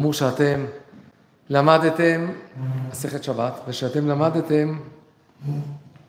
[0.00, 0.64] אמרו שאתם
[1.50, 2.28] למדתם
[2.90, 4.78] מסכת שבת, ושאתם למדתם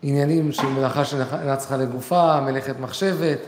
[0.01, 3.39] עניינים של מלאכה שאינה צריכה לגופה, מלאכת מחשבת,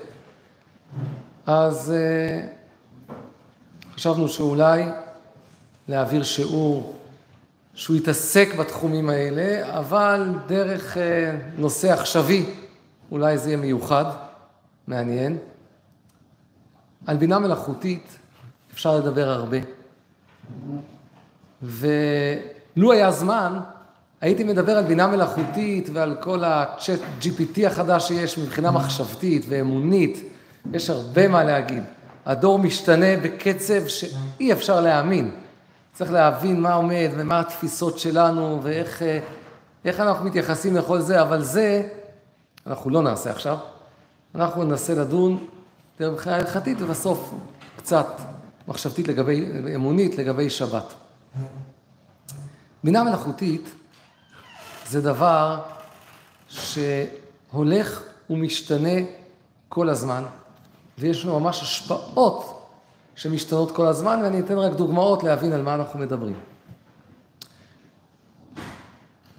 [1.45, 3.15] אז uh,
[3.95, 4.85] חשבנו שאולי
[5.87, 6.95] להעביר שיעור
[7.73, 10.99] שהוא יתעסק בתחומים האלה, אבל דרך uh,
[11.57, 12.45] נושא עכשווי,
[13.11, 14.05] אולי זה יהיה מיוחד,
[14.87, 15.37] מעניין.
[17.07, 18.17] על בינה מלאכותית
[18.73, 19.82] אפשר לדבר הרבה.
[21.61, 23.59] ולו היה זמן,
[24.21, 30.23] הייתי מדבר על בינה מלאכותית ועל כל ה-chat GPT החדש שיש מבחינה מחשבתית ואמונית,
[30.73, 31.83] יש הרבה מה להגיד.
[32.25, 35.31] הדור משתנה בקצב שאי אפשר להאמין.
[35.93, 39.01] צריך להבין מה עומד ומה התפיסות שלנו ואיך
[39.85, 41.83] איך אנחנו מתייחסים לכל זה, אבל זה
[42.67, 43.57] אנחנו לא נעשה עכשיו.
[44.35, 45.45] אנחנו ננסה לדון
[45.99, 47.33] מבחינה הלכתית ובסוף
[47.77, 48.07] קצת
[48.67, 49.45] מחשבתית לגבי,
[49.75, 50.93] אמונית לגבי שבת.
[52.83, 53.69] בינה מלאכותית
[54.87, 55.61] זה דבר
[56.49, 58.99] שהולך ומשתנה
[59.69, 60.23] כל הזמן,
[60.97, 62.67] ויש לנו ממש השפעות
[63.15, 66.35] שמשתנות כל הזמן, ואני אתן רק דוגמאות להבין על מה אנחנו מדברים.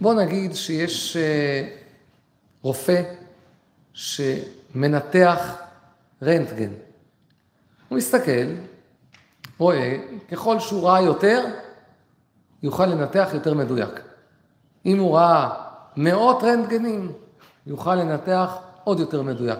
[0.00, 1.68] בואו נגיד שיש אה,
[2.62, 3.02] רופא
[3.92, 5.54] שמנתח
[6.22, 6.70] רנטגן.
[7.88, 8.46] הוא מסתכל,
[9.58, 9.96] רואה,
[10.30, 11.44] ככל שהוא ראה יותר,
[12.62, 14.00] יוכל לנתח יותר מדויק.
[14.86, 15.50] אם הוא ראה
[15.96, 17.12] מאות רנטגנים,
[17.66, 19.58] יוכל לנתח עוד יותר מדויק.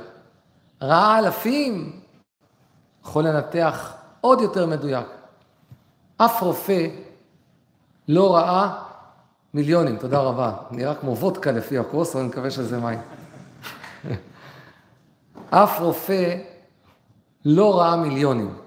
[0.83, 2.00] ראה אלפים,
[3.05, 5.06] יכול לנתח עוד יותר מדויק.
[6.17, 6.87] אף רופא
[8.09, 8.83] לא ראה
[9.55, 10.53] מיליונים, תודה רבה.
[10.70, 12.98] נראה כמו וודקה לפי הכוס, אבל אני מקווה שזה מים.
[15.50, 16.37] אף רופא
[17.45, 18.64] לא ראה מיליונים.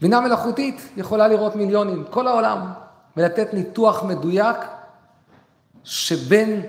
[0.00, 2.72] בינה מלאכותית יכולה לראות מיליונים, כל העולם,
[3.16, 4.56] ולתת ניתוח מדויק
[5.84, 6.60] שבן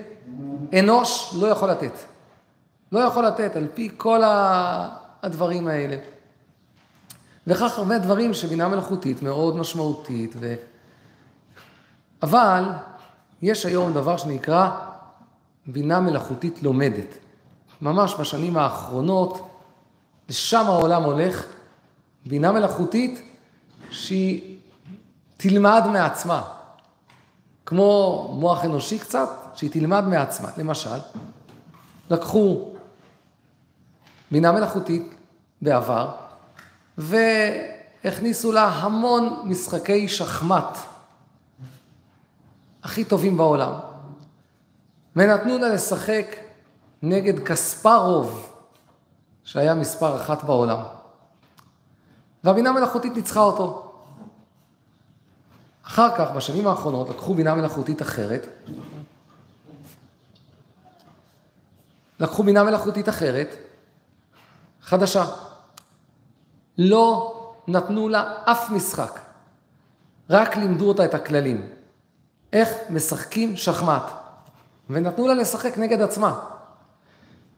[0.78, 1.92] אנוש לא יכול לתת.
[2.92, 5.96] לא יכול לתת, על פי כל הדברים האלה.
[7.46, 10.54] וכך הרבה דברים שבינה מלאכותית מאוד משמעותית, ו...
[12.22, 12.64] אבל
[13.42, 14.70] יש היום דבר שנקרא
[15.66, 17.18] בינה מלאכותית לומדת.
[17.82, 19.48] ממש בשנים האחרונות,
[20.28, 21.46] לשם העולם הולך,
[22.28, 23.22] בינה מלאכותית
[23.90, 24.58] שהיא
[25.36, 26.42] תלמד מעצמה,
[27.66, 30.48] כמו מוח אנושי קצת, שהיא תלמד מעצמה.
[30.56, 30.98] למשל,
[32.10, 32.70] לקחו
[34.30, 35.14] בינה מלאכותית
[35.62, 36.10] בעבר,
[36.98, 40.78] והכניסו לה המון משחקי שחמט
[42.82, 43.72] הכי טובים בעולם,
[45.16, 46.36] ונתנו לה לשחק
[47.02, 48.52] נגד קספרוב,
[49.44, 50.97] שהיה מספר אחת בעולם.
[52.44, 53.92] והבינה מלאכותית ניצחה אותו.
[55.86, 58.46] אחר כך, בשנים האחרונות, לקחו בינה מלאכותית אחרת,
[62.20, 63.56] לקחו בינה מלאכותית אחרת,
[64.82, 65.24] חדשה.
[66.78, 67.34] לא
[67.68, 69.20] נתנו לה אף משחק,
[70.30, 71.68] רק לימדו אותה את הכללים.
[72.52, 74.02] איך משחקים שחמט.
[74.90, 76.40] ונתנו לה לשחק נגד עצמה.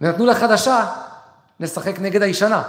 [0.01, 0.93] ונתנו לה חדשה
[1.61, 2.63] לשחק נגד הישנה.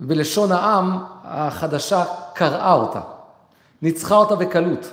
[0.00, 3.00] בלשון העם, החדשה קראה אותה,
[3.82, 4.92] ניצחה אותה בקלות.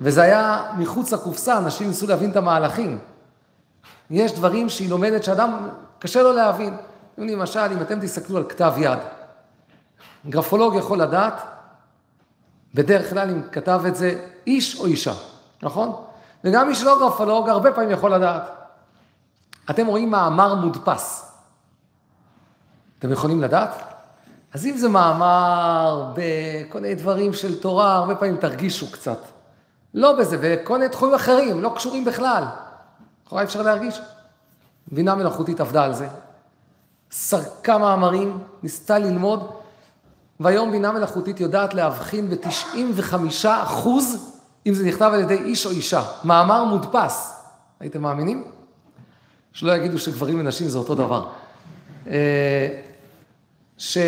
[0.00, 2.98] וזה היה מחוץ לקופסה, אנשים ניסו להבין את המהלכים.
[4.10, 6.76] יש דברים שהיא לומדת שאדם, קשה לו להבין.
[7.18, 8.98] למשל, אם אתם תסתכלו על כתב יד,
[10.28, 11.42] גרפולוג יכול לדעת,
[12.74, 15.14] בדרך כלל אם כתב את זה איש או אישה,
[15.62, 16.04] נכון?
[16.44, 18.42] וגם מי שלא גרפולוג, הרבה פעמים יכול לדעת.
[19.70, 21.32] אתם רואים מאמר מודפס.
[22.98, 23.87] אתם יכולים לדעת?
[24.54, 29.18] אז אם זה מאמר בכל מיני דברים של תורה, הרבה פעמים תרגישו קצת.
[29.94, 32.44] לא בזה, וכל מיני תחומים אחרים, לא קשורים בכלל.
[33.26, 34.00] לכאורה אפשר להרגיש.
[34.92, 36.08] בינה מלאכותית עבדה על זה.
[37.10, 39.50] סרקה מאמרים, ניסתה ללמוד,
[40.40, 43.14] והיום בינה מלאכותית יודעת להבחין ב-95
[43.48, 44.34] אחוז
[44.66, 46.02] אם זה נכתב על ידי איש או אישה.
[46.24, 47.42] מאמר מודפס.
[47.80, 48.44] הייתם מאמינים?
[49.52, 51.26] שלא יגידו שגברים ונשים זה אותו דבר.
[53.78, 53.98] אה, ש,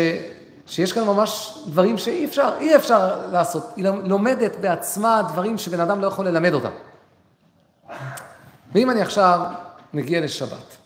[0.65, 3.73] שיש כאן ממש דברים שאי אפשר, אי אפשר לעשות.
[3.75, 6.69] היא לומדת בעצמה דברים שבן אדם לא יכול ללמד אותם.
[8.73, 9.41] ואם אני עכשיו
[9.93, 10.77] מגיע לשבת,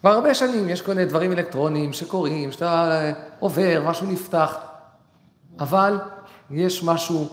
[0.00, 4.56] כבר הרבה שנים יש כל מיני דברים אלקטרוניים שקורים, שאתה עובר, משהו נפתח,
[5.58, 5.98] אבל
[6.50, 7.28] יש משהו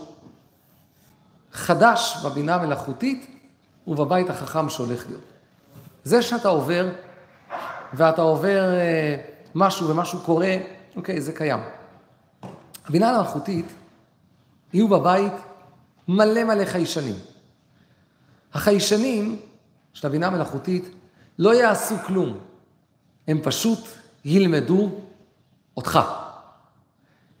[1.52, 3.40] חדש בבינה המלאכותית
[3.86, 5.24] ובבית החכם שהולך להיות.
[6.04, 6.88] זה שאתה עובר,
[7.92, 8.62] ואתה עובר...
[9.58, 10.56] משהו ומשהו קורה,
[10.96, 11.60] אוקיי, זה קיים.
[12.86, 13.66] הבינה המלאכותית,
[14.72, 15.32] יהיו בבית
[16.08, 17.14] מלא מלא חיישנים.
[18.54, 19.40] החיישנים
[19.92, 20.84] של הבינה המלאכותית
[21.38, 22.38] לא יעשו כלום,
[23.28, 23.78] הם פשוט
[24.24, 24.90] ילמדו
[25.76, 26.00] אותך.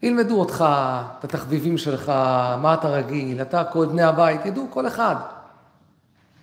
[0.02, 0.64] ילמדו אותך,
[1.18, 2.08] את התחביבים שלך,
[2.62, 5.16] מה אתה רגיל, אתה, כל בני הבית, ידעו כל אחד.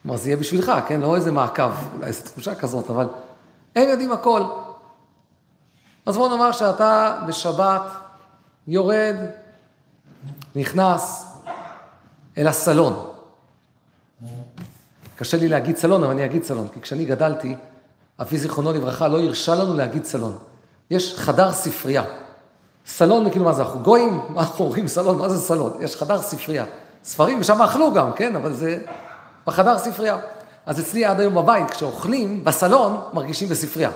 [0.02, 1.02] כלומר, זה יהיה בשבילך, כן?
[1.02, 3.08] לא איזה מעקב, אולי איזו תחושה כזאת, אבל
[3.76, 4.44] הם יודעים הכל.
[6.06, 7.82] אז בוא נאמר שאתה בשבת
[8.68, 9.16] יורד,
[10.56, 11.26] נכנס
[12.38, 13.12] אל הסלון.
[15.16, 17.56] קשה לי להגיד סלון, אבל אני אגיד סלון, כי כשאני גדלתי,
[18.22, 20.38] אבי זיכרונו לברכה לא הרשה לנו להגיד סלון.
[20.92, 22.04] יש חדר ספרייה.
[22.88, 24.22] סלון, כאילו מה זה, אנחנו גויים?
[24.30, 25.18] מה אנחנו אומרים סלון?
[25.18, 25.78] מה זה סלון?
[25.80, 26.66] יש חדר ספרייה.
[27.04, 28.36] ספרים, ושם אכלו גם, כן?
[28.36, 28.80] אבל זה
[29.46, 30.18] בחדר ספרייה.
[30.66, 33.92] אז אצלי עד היום בבית, כשאוכלים, בסלון, מרגישים בספרייה.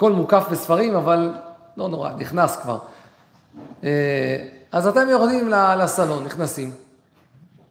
[0.00, 1.34] הכל מוקף בספרים, אבל
[1.76, 2.78] לא נורא, נכנס כבר.
[3.84, 6.70] אה, אז אתם יורדים לסלון, נכנסים,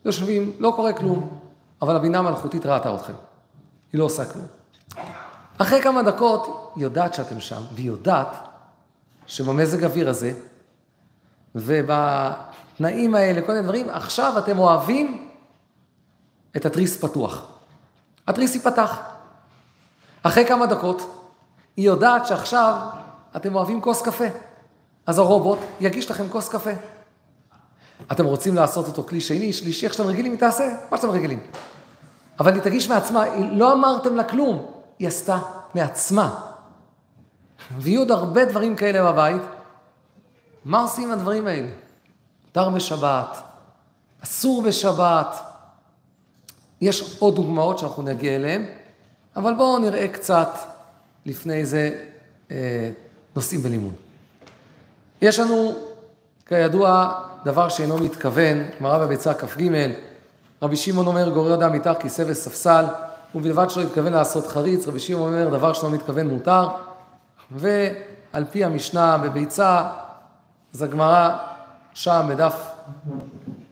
[0.06, 1.40] יושבים, לא קורה כלום,
[1.82, 3.14] אבל הבינה המלאכותית ראתה אתכם.
[3.94, 4.46] היא לא עושה כלום.
[5.58, 8.36] אחרי כמה דקות, היא יודעת שאתם שם, והיא יודעת
[9.28, 10.32] שבמזג האוויר הזה,
[11.56, 15.30] ובתנאים האלה, כל מיני דברים, עכשיו אתם אוהבים
[16.58, 17.48] את התריס פתוח.
[18.28, 19.00] התריס ייפתח.
[20.24, 21.19] אחרי כמה דקות,
[21.80, 22.76] היא יודעת שעכשיו
[23.36, 24.26] אתם אוהבים כוס קפה.
[25.06, 26.70] אז הרובוט יגיש לכם כוס קפה.
[28.12, 31.40] אתם רוצים לעשות אותו כלי שני, שלישי, איך שאתם רגילים, היא תעשה מה שאתם רגילים.
[32.40, 34.66] אבל היא תגיש מעצמה, לא אמרתם לה כלום,
[35.00, 35.40] היא עשתה
[35.76, 36.42] מעצמה.
[37.78, 39.42] ויהיו עוד הרבה דברים כאלה בבית.
[40.66, 41.70] מה עושים עם הדברים האלה?
[42.46, 43.38] מותר בשבת,
[44.24, 45.40] אסור בשבת.
[46.82, 48.66] יש עוד דוגמאות שאנחנו נגיע אליהן,
[49.36, 50.50] אבל בואו נראה קצת
[51.26, 51.90] לפני זה
[52.52, 52.90] אה,
[53.36, 53.94] נושאים בלימוד.
[55.22, 55.74] יש לנו,
[56.46, 57.14] כידוע,
[57.46, 59.70] דבר שאינו מתכוון, גמרא בביצה כ"ג,
[60.62, 62.86] רבי שמעון אומר, גורר אדם מתחת כיסא וספסל,
[63.36, 66.68] ובלבד שלא התכוון לעשות חריץ, רבי שמעון אומר, דבר שלא מתכוון מותר,
[67.52, 69.84] ועל פי המשנה בביצה,
[70.74, 71.38] אז הגמרא
[71.94, 72.72] שם בדף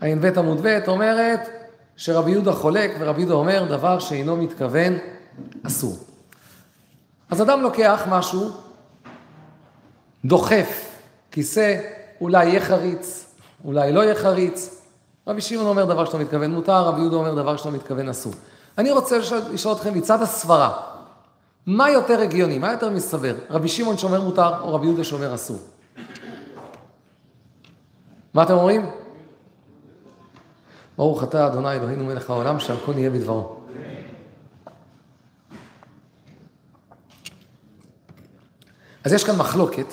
[0.02, 1.50] ע"ב עמוד ב' אומרת
[1.98, 4.98] שרבי יהודה חולק ורבי יהודה אומר דבר שאינו מתכוון
[5.68, 6.07] אסור.
[7.30, 8.50] אז אדם לוקח משהו,
[10.26, 10.90] דוחף
[11.32, 11.76] כיסא,
[12.22, 13.26] אולי יהיה חריץ,
[13.66, 14.82] אולי לא יהיה חריץ.
[15.28, 18.34] רבי שמעון אומר דבר שאתה מתכוון מותר, רבי יהודה אומר דבר שאתה מתכוון אסור.
[18.78, 19.18] אני רוצה
[19.52, 20.78] לשאול אתכם מצד הסברה,
[21.66, 23.36] מה יותר הגיוני, מה יותר מסתבר?
[23.50, 25.58] רבי שמעון שאומר מותר או רבי יהודה שאומר אסור?
[28.34, 28.90] מה אתם אומרים?
[30.98, 33.57] ברוך אתה אדוני אלוהינו מלך העולם שהכל יהיה בדברו.
[39.08, 39.86] אז יש כאן מחלוקת.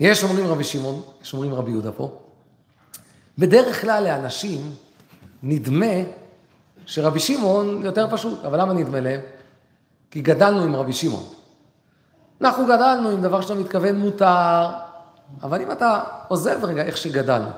[0.00, 2.18] יש אומרים רבי שמעון, יש אומרים רבי יהודה פה.
[3.38, 4.74] בדרך כלל לאנשים
[5.42, 5.94] נדמה
[6.86, 9.20] שרבי שמעון יותר פשוט, אבל למה נדמה להם?
[10.10, 11.24] כי גדלנו עם רבי שמעון.
[12.40, 14.68] אנחנו גדלנו עם דבר שאתה מתכוון מותר,
[15.42, 17.48] אבל אם אתה עוזב רגע איך שגדלנו,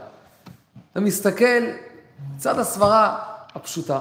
[0.93, 1.63] אתה מסתכל
[2.37, 3.19] צד הסברה
[3.55, 4.01] הפשוטה.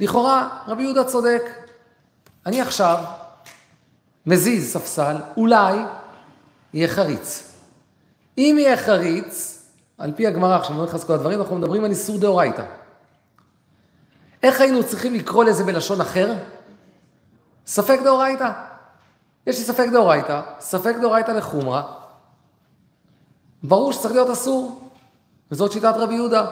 [0.00, 1.42] לכאורה, רבי יהודה צודק.
[2.46, 3.04] אני עכשיו
[4.28, 5.78] מזיז ספסל, אולי
[6.74, 7.52] יהיה חריץ.
[8.38, 9.62] אם יהיה חריץ,
[9.98, 12.64] על פי הגמרא, עכשיו אני לא נכנס לכל הדברים, אנחנו מדברים על איסור דאורייתא.
[14.42, 16.34] איך היינו צריכים לקרוא לזה בלשון אחר?
[17.66, 18.50] ספק דאורייתא.
[19.46, 21.82] יש לי ספק דאורייתא, ספק דאורייתא לחומרא.
[23.62, 24.90] ברור שצריך להיות אסור,
[25.50, 26.46] וזאת שיטת רבי יהודה.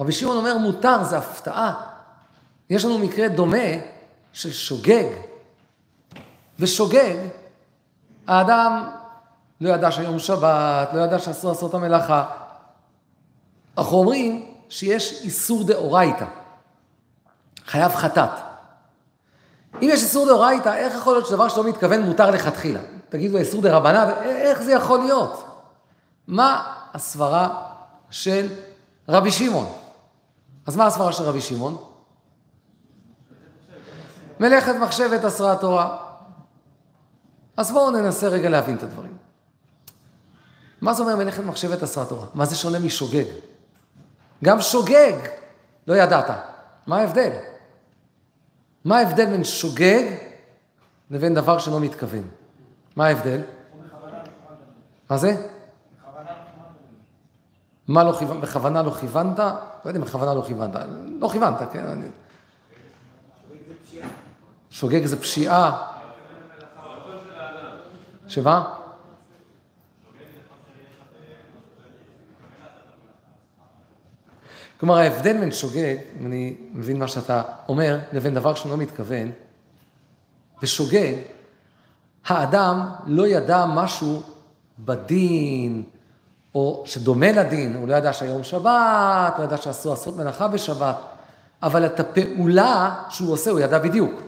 [0.00, 1.74] רבי שמעון אומר מותר, זה הפתעה.
[2.70, 3.68] יש לנו מקרה דומה
[4.32, 5.31] של שוגג.
[6.58, 7.16] ושוגג,
[8.26, 8.88] האדם
[9.60, 12.24] לא ידע שהיום שבת, לא ידע שאסור לעשות את המלאכה.
[13.78, 16.24] אנחנו אומרים שיש איסור דאורייתא.
[17.66, 18.30] חייב חטאת.
[19.82, 22.80] אם יש איסור דאורייתא, איך יכול להיות שדבר שלא מתכוון מותר לכתחילה?
[23.08, 25.44] תגידו, איסור דרבנן, איך זה יכול להיות?
[26.26, 27.62] מה הסברה
[28.10, 28.48] של
[29.08, 29.72] רבי שמעון?
[30.66, 31.76] אז מה הסברה של רבי שמעון?
[34.40, 35.96] מלאכת מחשבת אסרה התורה.
[37.56, 39.16] אז בואו ננסה רגע להבין את הדברים.
[40.80, 42.26] מה זה אומר מלאכת מחשבת אסרה תורה?
[42.34, 43.24] מה זה שונה משוגג?
[44.44, 45.12] גם שוגג
[45.86, 46.30] לא ידעת.
[46.86, 47.30] מה ההבדל?
[48.84, 50.02] מה ההבדל בין שוגג
[51.10, 52.28] לבין דבר שלא מתכוון?
[52.96, 53.40] מה ההבדל?
[55.10, 55.48] מה זה?
[57.88, 58.40] מה לא כיוונת?
[58.40, 59.38] בכוונה לא כיוונת?
[59.38, 59.54] לא
[59.84, 60.76] יודע אם בכוונה לא כיוונת.
[61.20, 61.86] לא כיוונת, כן?
[61.86, 62.06] אני...
[64.70, 65.91] שוגג זה פשיעה.
[68.32, 68.74] שבעה?
[74.80, 79.30] כלומר, ההבדל בין שוגג, אם אני מבין מה שאתה אומר, לבין דבר שאני לא מתכוון,
[80.62, 81.14] בשוגג,
[82.26, 84.22] האדם לא ידע משהו
[84.78, 85.82] בדין,
[86.54, 90.96] או שדומה לדין, הוא לא ידע שהיום שבת, הוא ידע שעשו עשרות מלאכה בשבת,
[91.62, 94.22] אבל את הפעולה שהוא עושה, הוא ידע בדיוק.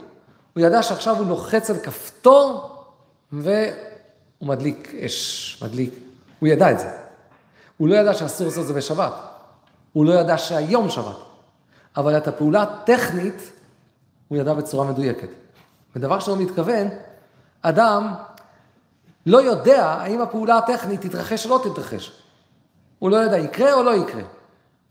[0.53, 2.75] הוא ידע שעכשיו הוא לוחץ על כפתור,
[3.33, 3.51] ו...
[4.41, 5.93] והוא מדליק אש, מדליק.
[6.39, 6.89] הוא ידע את זה.
[7.77, 9.13] הוא לא ידע שאסור לעשות את זה בשבת.
[9.93, 11.15] הוא לא ידע שהיום שבת.
[11.97, 13.51] אבל את הפעולה הטכנית,
[14.27, 15.29] הוא ידע בצורה מדויקת.
[15.95, 16.87] ודבר שלא מתכוון,
[17.61, 18.13] אדם
[19.25, 22.11] לא יודע האם הפעולה הטכנית תתרחש או לא תתרחש.
[22.99, 24.21] הוא לא יודע, יקרה או לא יקרה.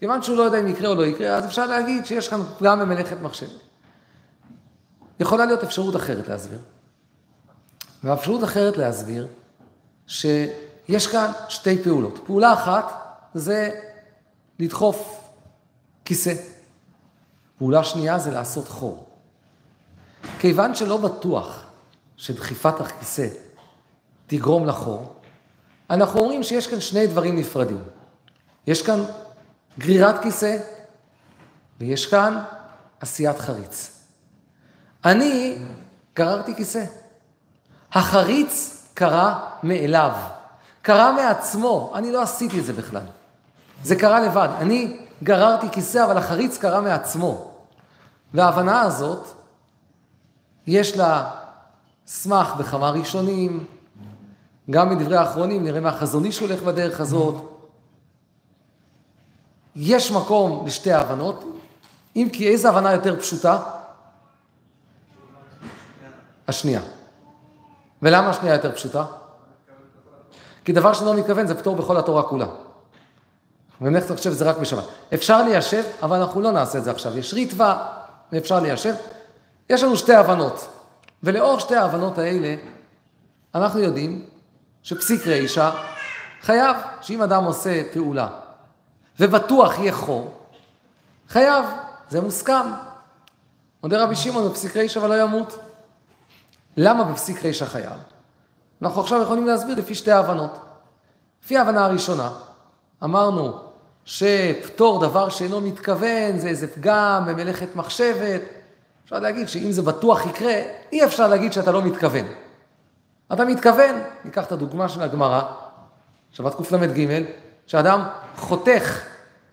[0.01, 2.81] כיוון שהוא לא יודע אם יקרה או לא יקרה, אז אפשר להגיד שיש כאן פגם
[2.81, 3.47] במלאכת מחשב.
[5.21, 6.59] יכולה להיות אפשרות אחרת להסביר.
[8.05, 9.29] ואפשרות אחרת להסביר,
[10.07, 12.19] שיש כאן שתי פעולות.
[12.27, 12.93] פעולה אחת
[13.35, 13.81] זה
[14.59, 15.21] לדחוף
[16.05, 16.35] כיסא.
[17.59, 19.09] פעולה שנייה זה לעשות חור.
[20.39, 21.65] כיוון שלא בטוח
[22.17, 23.29] שדחיפת הכיסא
[24.27, 25.15] תגרום לחור,
[25.91, 27.83] אנחנו אומרים שיש כאן שני דברים נפרדים.
[28.67, 29.05] יש כאן
[29.79, 30.57] גרירת כיסא
[31.81, 32.45] ויש כאן
[33.01, 33.91] עשיית חריץ.
[35.05, 35.59] אני
[36.17, 36.85] גררתי כיסא.
[37.95, 40.13] החריץ קרה מאליו,
[40.83, 43.03] קרה מעצמו, אני לא עשיתי את זה בכלל.
[43.83, 44.49] זה קרה לבד.
[44.59, 47.51] אני גררתי כיסא, אבל החריץ קרה מעצמו.
[48.35, 49.27] וההבנה הזאת,
[50.67, 51.31] יש לה
[52.07, 53.65] סמך בכמה ראשונים,
[54.71, 57.35] גם מדברי האחרונים, נראה מהחזון איש הולך בדרך הזאת.
[59.77, 61.45] יש מקום לשתי ההבנות,
[62.17, 63.59] אם כי איזו הבנה יותר פשוטה?
[66.49, 66.81] השנייה.
[68.03, 69.05] ולמה השנייה יותר פשוטה?
[70.65, 72.47] כי דבר שלא מתכוון זה פטור בכל התורה כולה.
[73.81, 74.85] לחשב את זה רק בשבת.
[75.15, 77.19] אפשר ליישב, אבל אנחנו לא נעשה את זה עכשיו.
[77.19, 77.87] יש ריטווה,
[78.33, 78.95] ואפשר ליישב.
[79.71, 80.69] יש לנו שתי הבנות,
[81.23, 82.55] ולאור שתי ההבנות האלה,
[83.55, 84.27] אנחנו יודעים
[84.83, 85.71] שפסיק רישא
[86.43, 88.29] חייב, שאם אדם עושה פעולה,
[89.21, 90.35] ובטוח יהיה חור,
[91.29, 91.65] חייב,
[92.11, 92.67] זה מוסכם.
[93.83, 95.59] מודה רבי שמעון בפסיק רישא ולא ימות.
[96.77, 97.93] למה בפסיק רישא חייב?
[98.83, 100.59] אנחנו עכשיו יכולים להסביר לפי שתי ההבנות.
[101.45, 102.31] לפי ההבנה הראשונה,
[103.05, 103.53] אמרנו
[104.05, 108.41] שפטור דבר שאינו מתכוון זה איזה פגם במלאכת מחשבת.
[109.05, 110.55] אפשר להגיד שאם זה בטוח יקרה,
[110.93, 112.25] אי אפשר להגיד שאתה לא מתכוון.
[113.33, 115.43] אתה מתכוון, ניקח את הדוגמה של הגמרא,
[116.31, 117.25] שבת קל"ג,
[117.67, 118.03] שאדם
[118.37, 119.01] חותך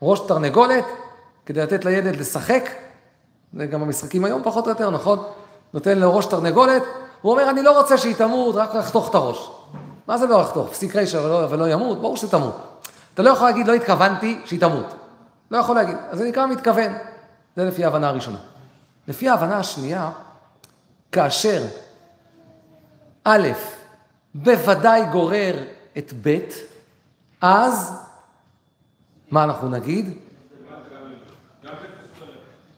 [0.02, 0.86] ראש תרנגולת
[1.46, 2.70] כדי לתת לילד לשחק,
[3.54, 5.24] זה גם המשחקים היום פחות או יותר, נכון?
[5.74, 6.84] נותן לו ראש תרנגולת,
[7.22, 9.50] הוא אומר, אני לא רוצה שהיא תמות, רק לחתוך את הראש.
[10.08, 10.70] מה זה לא לחתוך?
[10.70, 12.02] פסיק רישא ולא, ולא ימות?
[12.02, 12.58] ברור שתמות.
[13.14, 14.86] אתה לא יכול להגיד, לא התכוונתי שהיא תמות.
[15.52, 15.98] לא יכול להגיד.
[16.10, 16.94] אז זה נקרא מתכוון.
[17.56, 18.38] זה לפי ההבנה הראשונה.
[19.08, 20.12] לפי ההבנה השנייה,
[21.12, 21.64] כאשר
[23.24, 23.48] א',
[24.36, 25.56] בוודאי גורר
[25.98, 26.38] את ב',
[27.42, 27.94] אז
[29.32, 30.18] מה אנחנו נגיד?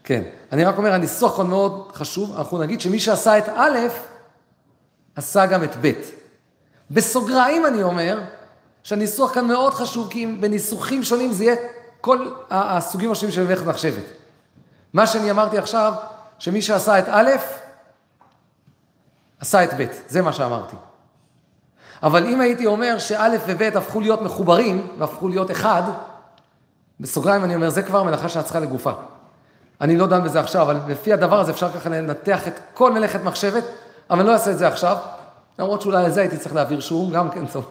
[0.04, 3.80] כן, אני רק אומר, הניסוח כאן מאוד חשוב, אנחנו נגיד שמי שעשה את א',
[5.16, 5.92] עשה גם את ב'.
[6.92, 8.22] בסוגריים אני אומר,
[8.84, 11.56] שהניסוח כאן מאוד חשוב, כי אם בניסוחים שונים זה יהיה
[12.02, 14.04] כל הסוגים השונים של מלאכת מחשבת.
[14.94, 15.94] מה שאני אמרתי עכשיו,
[16.40, 17.32] שמי שעשה את א',
[19.40, 20.76] עשה את ב', זה מה שאמרתי.
[22.04, 25.84] אבל אם הייתי אומר שא' וב' הפכו להיות מחוברים, והפכו להיות אחד,
[27.00, 28.92] בסוגריים אני אומר, זה כבר מלאכה צריכה לגופה.
[29.82, 33.24] אני לא דן בזה עכשיו, אבל לפי הדבר הזה אפשר ככה לנתח את כל מלאכת
[33.24, 33.64] מחשבת,
[34.10, 34.98] אבל אני לא אעשה את זה עכשיו,
[35.60, 37.66] למרות שאולי לזה הייתי צריך להעביר שיעור, גם כן טוב.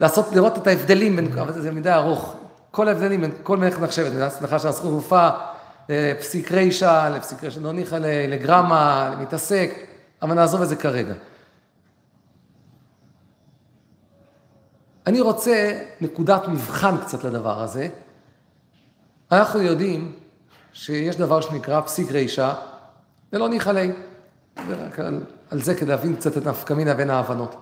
[0.00, 2.36] לעשות, לראות את ההבדלים בין, אבל זה מדי ארוך,
[2.70, 5.28] כל ההבדלים בין כל מלאכת מחשבת, סליחה שהזכות גופה,
[5.88, 9.70] לפסיק רישא, לפסיק רישא, לא ניחא לגרמה, למתעסק,
[10.22, 11.14] אבל נעזוב את זה כרגע.
[15.06, 17.88] אני רוצה נקודת מבחן קצת לדבר הזה.
[19.32, 20.12] אנחנו יודעים
[20.72, 22.52] שיש דבר שנקרא פסיק רישא,
[23.32, 23.92] זה לא ניחא ליה.
[24.56, 25.20] על,
[25.50, 27.56] על זה כדי להבין קצת את נפקא מינה בין ההבנות.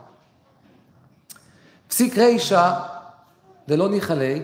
[1.88, 2.72] פסיק רישא
[3.68, 4.42] דלא ניחא ליה,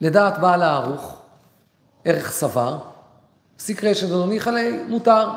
[0.00, 1.22] לדעת בעל הערוך,
[2.04, 2.78] ערך סבר,
[3.56, 5.30] פסיק רישא דלא ניחא ליה, מותר.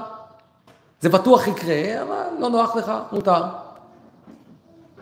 [1.01, 3.43] זה בטוח יקרה, אבל לא נוח לך, מותר.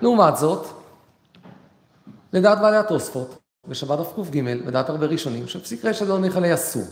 [0.02, 0.68] לעומת זאת,
[2.34, 6.84] לדעת בעלי התוספות, בשבת דף ק"ג, לדעת הרבה ראשונים, שפסיק רישא דלא ניחא ליה אסור.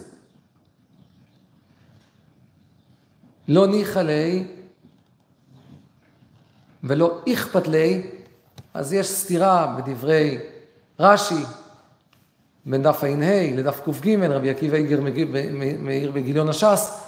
[3.47, 4.43] לא ניחא ליה
[6.83, 8.01] ולא אכפת ליה,
[8.73, 10.39] אז יש סתירה בדברי
[10.99, 11.43] רש"י
[12.65, 15.01] בין דף ע"ה לדף ק"ג, רבי עקיבא איגר
[15.79, 17.01] מאיר בגיליון הש"ס,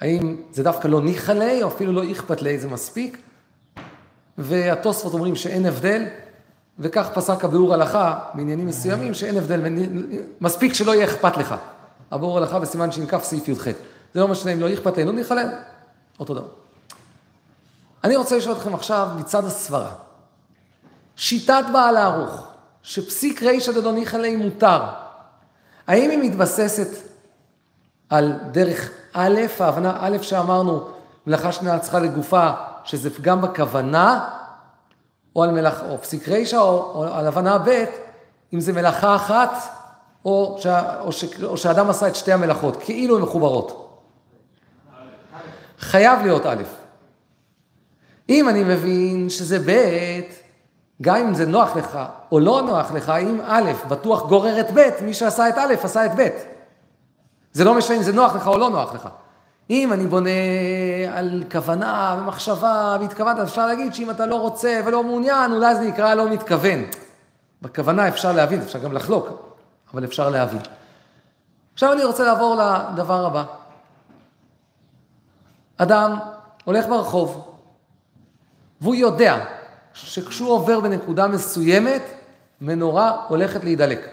[0.00, 3.18] האם זה דווקא לא ניחא ליה, או אפילו לא איכפת ליה, זה מספיק?
[4.38, 6.04] והתוספות אומרים שאין הבדל,
[6.78, 9.62] וכך פסק הביאור הלכה בעניינים מסוימים, שאין הבדל,
[10.40, 11.54] מספיק שלא יהיה אכפת לך.
[12.10, 13.68] הביאור הלכה בסימן שנקף סעיף י"ח.
[14.18, 15.48] זה לא משנה אם לא אכפת לנו, ניחא להם,
[16.20, 16.48] אותו דבר.
[18.04, 19.90] אני רוצה לשאול אתכם עכשיו מצד הסברה.
[21.16, 22.46] שיטת בעל הערוך,
[22.82, 24.82] שפסיק רישא דדו ניחא ליה מותר,
[25.86, 26.88] האם היא מתבססת
[28.10, 30.88] על דרך א', ההבנה א' שאמרנו,
[31.26, 32.50] מלאכה שנייה צריכה לגופה,
[32.84, 34.28] שזה גם בכוונה,
[35.36, 37.84] או על מלאכה, או פסיק רישא, או, או על הבנה ב',
[38.54, 39.52] אם זה מלאכה אחת,
[40.24, 43.87] או, שה, או, ש, או שאדם עשה את שתי המלאכות, כאילו הן מחוברות.
[45.80, 46.62] חייב להיות א'.
[48.28, 50.20] אם אני מבין שזה ב',
[51.02, 51.98] גם אם זה נוח לך
[52.32, 56.06] או לא נוח לך, אם א' בטוח גורר את ב', מי שעשה את א' עשה
[56.06, 56.28] את ב'.
[57.52, 59.08] זה לא משנה אם זה נוח לך או לא נוח לך.
[59.70, 60.30] אם אני בונה
[61.12, 66.14] על כוונה ומחשבה והתכוונת, אפשר להגיד שאם אתה לא רוצה ולא מעוניין, אולי זה נקרא
[66.14, 66.84] לא מתכוון.
[67.62, 69.28] בכוונה אפשר להבין, אפשר גם לחלוק,
[69.94, 70.60] אבל אפשר להבין.
[71.74, 73.44] עכשיו אני רוצה לעבור לדבר הבא.
[75.78, 76.18] אדם
[76.64, 77.54] הולך ברחוב,
[78.80, 79.44] והוא יודע
[79.92, 82.02] שכשהוא עובר בנקודה מסוימת,
[82.60, 84.08] מנורה הולכת להידלק.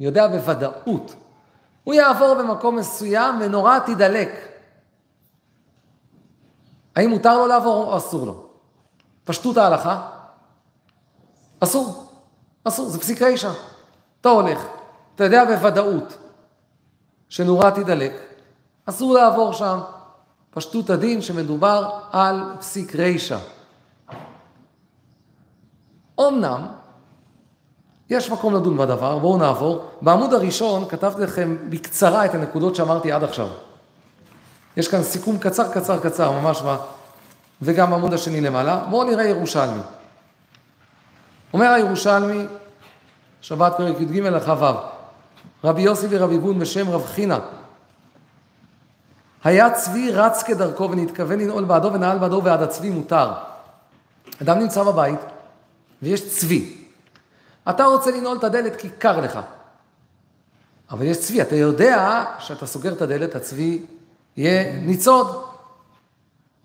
[0.00, 1.14] יודע בוודאות.
[1.84, 4.28] הוא יעבור במקום מסוים, מנורה תידלק.
[6.96, 8.46] האם מותר לו לעבור או אסור לו?
[9.24, 10.10] פשטות ההלכה?
[11.60, 12.06] אסור.
[12.64, 13.50] אסור, זה פסיק רישא.
[14.20, 14.66] אתה הולך,
[15.14, 16.18] אתה יודע בוודאות
[17.28, 18.12] שנורה תידלק,
[18.86, 19.80] אסור לעבור שם.
[20.56, 23.38] פשטות הדין שמדובר על פסיק רישא.
[26.20, 26.66] אמנם,
[28.10, 29.90] יש מקום לדון בדבר, בואו נעבור.
[30.02, 33.48] בעמוד הראשון כתבתי לכם בקצרה את הנקודות שאמרתי עד עכשיו.
[34.76, 36.76] יש כאן סיכום קצר, קצר, קצר, ממש מה,
[37.62, 38.84] וגם בעמוד השני למעלה.
[38.90, 39.80] בואו נראה ירושלמי.
[41.52, 42.46] אומר הירושלמי,
[43.40, 44.76] שבת פרק י"ג הלכה ו',
[45.64, 47.38] רבי יוסי ורבי בון בשם רב חינה.
[49.46, 53.32] היה צבי רץ כדרכו ונתכוון לנעול בעדו ונעל בעדו ועד הצבי מותר.
[54.42, 55.20] אדם נמצא בבית,
[56.02, 56.84] ויש צבי.
[57.70, 59.38] אתה רוצה לנעול את הדלת כי קר לך.
[60.90, 63.82] אבל יש צבי, אתה יודע שאתה סוגר את הדלת, הצבי
[64.36, 65.44] יהיה ניצוד.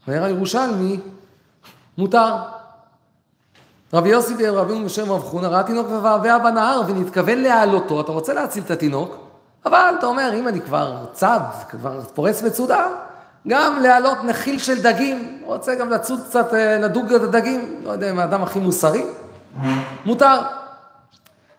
[0.08, 1.00] אומר הירושלמי,
[1.98, 2.36] מותר.
[3.94, 8.64] רבי יוסי ורבי בשם רב חונה ראה תינוק מבעבע בנהר ונתכוון להעלותו, אתה רוצה להציל
[8.64, 9.31] את התינוק,
[9.66, 12.88] אבל אתה אומר, אם אני כבר צד, כבר פורץ מצודה,
[13.48, 18.10] גם להעלות נחיל של דגים, רוצה גם לצוד קצת, אה, לדוג את הדגים, לא יודע
[18.10, 19.06] אם האדם הכי מוסרי,
[20.06, 20.42] מותר.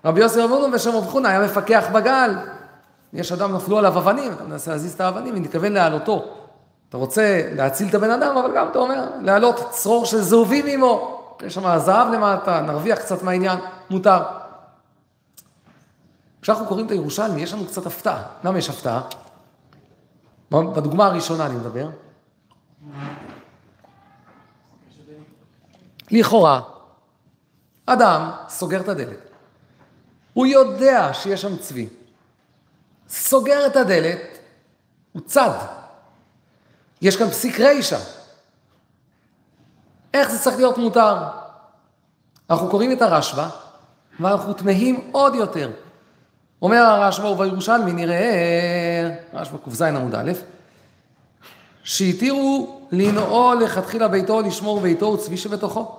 [0.05, 2.35] רבי יוסי רבונו בשם רב חונה היה מפקח בגל.
[3.13, 6.25] יש אדם, נפלו עליו אבנים, אתה מנסה להזיז את האבנים ונתכוון להעלותו.
[6.89, 11.19] אתה רוצה להציל את הבן אדם, אבל גם אתה אומר, להעלות צרור של זהובים עמו.
[11.43, 13.59] יש שם זהב למטה, נרוויח קצת מהעניין,
[13.91, 14.19] מותר.
[16.43, 18.23] כשאנחנו קוראים את הירושלמי, יש לנו קצת הפתעה.
[18.45, 19.03] למה יש הפתעה?
[20.51, 21.89] בדוגמה הראשונה אני מדבר.
[26.11, 26.61] לכאורה,
[27.87, 29.19] אדם סוגר את הדלת.
[30.33, 31.89] הוא יודע שיש שם צבי.
[33.09, 34.39] סוגר את הדלת,
[35.13, 35.59] הוא צד.
[37.03, 37.99] יש כאן פסיק רישא.
[40.15, 41.17] איך זה צריך להיות מותר?
[42.51, 43.49] אנחנו קוראים את הרשב"א,
[44.21, 45.71] ואנחנו תמהים עוד יותר.
[46.63, 50.33] אומר הרשב"א ובירושלמי נראה, רשב"א ק"ז עמוד א',
[51.85, 55.97] שהתירו לנעול לכתחילה ביתו, לשמור ביתו וצבי שבתוכו.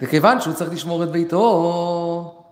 [0.00, 2.44] וכיוון שהוא צריך לשמור את ביתו,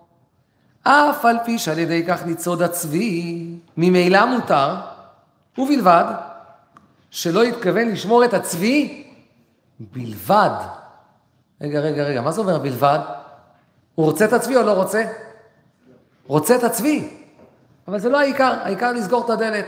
[0.83, 3.45] אף על פי שעל ידי כך ניצוד הצבי,
[3.77, 4.75] ממילא מותר,
[5.57, 6.05] ובלבד
[7.11, 9.03] שלא יתכוון לשמור את הצבי
[9.79, 10.49] בלבד.
[11.61, 12.99] רגע, רגע, רגע, מה זה אומר בלבד?
[13.95, 15.03] הוא רוצה את הצבי או לא רוצה?
[16.27, 17.09] רוצה את הצבי,
[17.87, 19.65] אבל זה לא העיקר, העיקר לסגור את הדלת.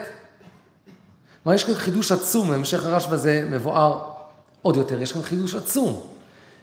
[1.43, 3.99] כלומר, יש כאן חידוש עצום, בהמשך הרשב"א זה מבואר
[4.61, 6.01] עוד יותר, יש כאן חידוש עצום.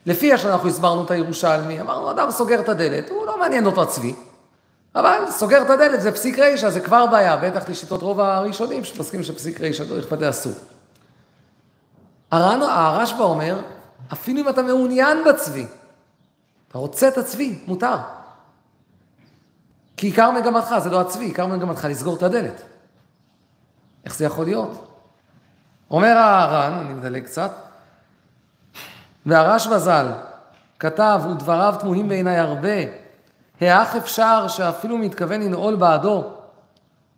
[0.07, 4.14] לפי שאנחנו הסברנו את הירושלמי, אמרנו, אדם סוגר את הדלת, הוא לא מעניין אותו הצבי,
[4.94, 9.22] אבל סוגר את הדלת, זה פסיק רישא, זה כבר בעיה, בטח לשיטות רוב הראשונים שפוסקים
[9.22, 10.52] שפסיק רישא לא אכפת אסור.
[12.31, 13.59] הרשב"א אומר,
[14.12, 15.66] אפילו אם אתה מעוניין בצבי,
[16.68, 17.96] אתה רוצה את הצבי, מותר.
[19.96, 22.62] כי עיקר מגמתך זה לא הצבי, עיקר מגמתך לסגור את הדלת.
[24.05, 24.88] איך זה יכול להיות?
[25.90, 27.50] אומר הר"ן, אני מדלג קצת,
[29.26, 30.07] והרשב"א ז"ל
[30.78, 32.76] כתב, ודבריו תמוהים בעיניי הרבה,
[33.61, 36.24] האך אפשר שאפילו מתכוון לנעול בעדו,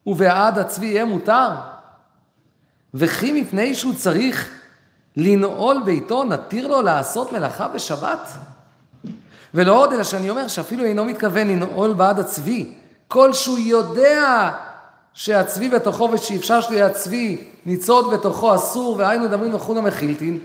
[0.06, 1.50] ובעד הצבי יהיה מותר?
[2.94, 4.50] וכי מפני שהוא צריך
[5.16, 8.28] לנעול ביתו, נתיר לו לעשות מלאכה בשבת?
[9.54, 12.74] ולא עוד, אלא שאני אומר שאפילו אינו מתכוון לנעול בעד הצבי,
[13.08, 14.50] כל שהוא יודע
[15.12, 20.38] שהצבי בתוכו ושאפשר שיהיה הצבי ניצוד בתוכו אסור, והיינו דמים וכולי מחילתין,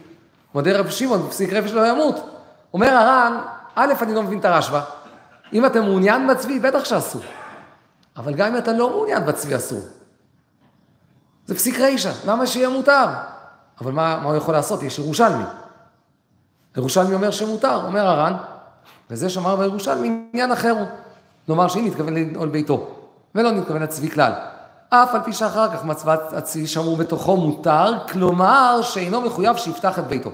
[0.53, 2.15] מודה רב שמעון, בפסיק רפש לא ימות.
[2.73, 3.37] אומר הר"ן,
[3.75, 4.81] א', אני לא מבין את הרשב"א.
[5.53, 7.21] אם אתה מעוניין בצבי, בטח שאסור.
[8.17, 9.81] אבל גם אם אתה לא מעוניין בצבי, אסור.
[11.45, 13.05] זה פסיק רישא, למה שיהיה מותר?
[13.81, 14.83] אבל מה, מה הוא יכול לעשות?
[14.83, 15.43] יש ירושלמי.
[16.77, 18.33] ירושלמי אומר שמותר, אומר הר"ן,
[19.09, 20.87] וזה שאמר בירושלמי, עניין אחר הוא.
[21.47, 22.87] נאמר שאם מתכוון לנעול ביתו,
[23.35, 24.31] ולא מתכוון לצבי כלל.
[24.89, 30.07] אף על פי שאחר כך מצוות הצבי שמור בתוכו מותר, כלומר שאינו מחויב שיפתח את
[30.07, 30.31] ביתו.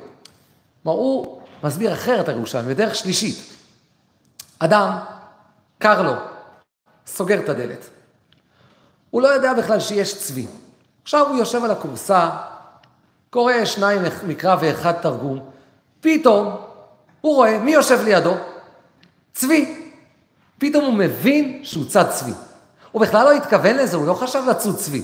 [0.83, 3.53] כלומר, הוא מסביר אחרת הירושלמי, בדרך שלישית.
[4.59, 4.97] אדם,
[5.77, 6.13] קר לו,
[7.07, 7.89] סוגר את הדלת.
[9.09, 10.47] הוא לא יודע בכלל שיש צבי.
[11.03, 12.29] עכשיו הוא יושב על הכורסה,
[13.29, 15.39] קורא שניים מקרא ואחד תרגום,
[16.01, 16.55] פתאום
[17.21, 18.33] הוא רואה מי יושב לידו?
[19.36, 19.89] צבי.
[20.58, 22.32] פתאום הוא מבין שהוא צד צבי.
[22.91, 25.04] הוא בכלל לא התכוון לזה, הוא לא חשב לצוד צבי.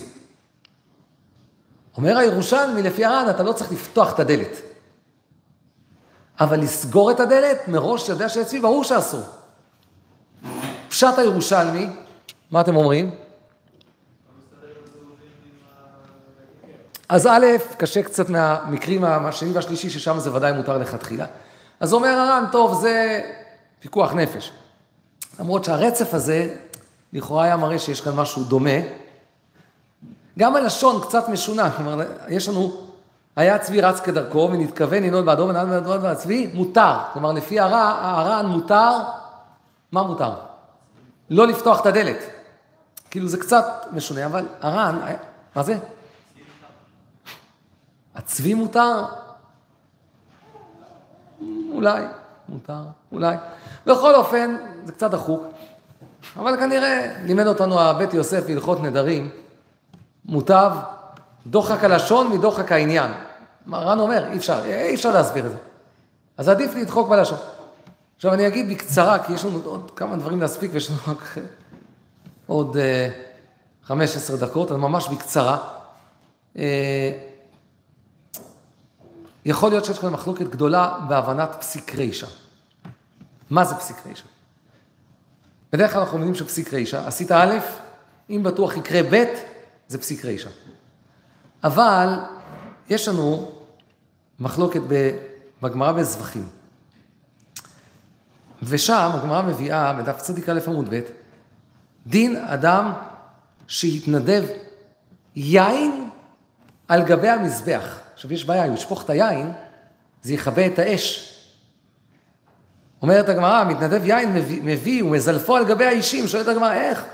[1.97, 4.57] אומר הירושלמי, לפי הר"ן, אתה לא צריך לפתוח את הדלת.
[6.39, 9.23] אבל לסגור את הדלת, מראש יודע שיש צבי, ברור שאסור.
[10.89, 11.87] פשט הירושלמי,
[12.51, 13.11] מה אתם אומרים?
[17.09, 17.45] אז א',
[17.77, 21.25] קשה קצת מהמקרים השני והשלישי, ששם זה ודאי מותר לכתחילה.
[21.79, 23.21] אז אומר הר"ן, טוב, זה
[23.81, 24.51] פיקוח נפש.
[25.39, 26.55] למרות שהרצף הזה,
[27.13, 28.79] לכאורה היה מראה שיש כאן משהו דומה.
[30.39, 32.71] גם הלשון קצת משונה, כלומר, יש לנו,
[33.35, 36.93] היה צבי רץ כדרכו ונתכוון לנעול בעדו ונעל בעדו והצבי, מותר.
[37.13, 38.97] כלומר, לפי הר"ן מותר,
[39.91, 40.33] מה מותר?
[41.29, 42.17] לא לפתוח את הדלת.
[43.11, 44.99] כאילו זה קצת משונה, אבל הר"ן,
[45.55, 45.77] מה זה?
[48.15, 49.05] הצבי מותר?
[51.71, 52.03] אולי,
[52.51, 53.35] מותר, אולי.
[53.85, 55.43] בכל אופן, זה קצת דחוק,
[56.37, 59.29] אבל כנראה לימד אותנו הבית יוסף הלכות נדרים,
[60.25, 60.71] מוטב
[61.47, 63.11] דוחק הלשון מדוחק העניין.
[63.71, 65.57] רן אומר, אי אפשר, אי אפשר להסביר את זה.
[66.37, 67.37] אז עדיף לדחוק בלשון.
[68.15, 71.37] עכשיו אני אגיד בקצרה, כי יש לנו עוד כמה דברים להספיק ויש לנו רק
[72.47, 75.57] עוד uh, 15 דקות, אז ממש בקצרה.
[76.55, 76.59] Uh,
[79.45, 82.27] יכול להיות שיש כאן מחלוקת גדולה בהבנת פסיק רישא.
[83.51, 84.23] מה זה פסיק רישא?
[85.71, 87.57] בדרך כלל אנחנו מבינים שפסיק רישא, עשית א',
[88.29, 89.23] אם בטוח יקרה ב',
[89.87, 90.49] זה פסיק רישא.
[91.63, 92.07] אבל
[92.89, 93.51] יש לנו
[94.39, 94.81] מחלוקת
[95.61, 96.49] בגמרא בזבחים.
[98.63, 100.99] ושם הגמרא מביאה, בדף צדיק א' עמוד ב',
[102.07, 102.93] דין אדם
[103.67, 104.43] שהתנדב
[105.35, 106.09] יין
[106.87, 107.99] על גבי המזבח.
[108.13, 109.51] עכשיו יש בעיה, אם ישפוך את היין,
[110.21, 111.30] זה יכבה את האש.
[113.01, 117.05] אומרת הגמרא, מתנדב יין מביא, מביא ומזלפו על גבי האישים, שואלת הגמרא, איך?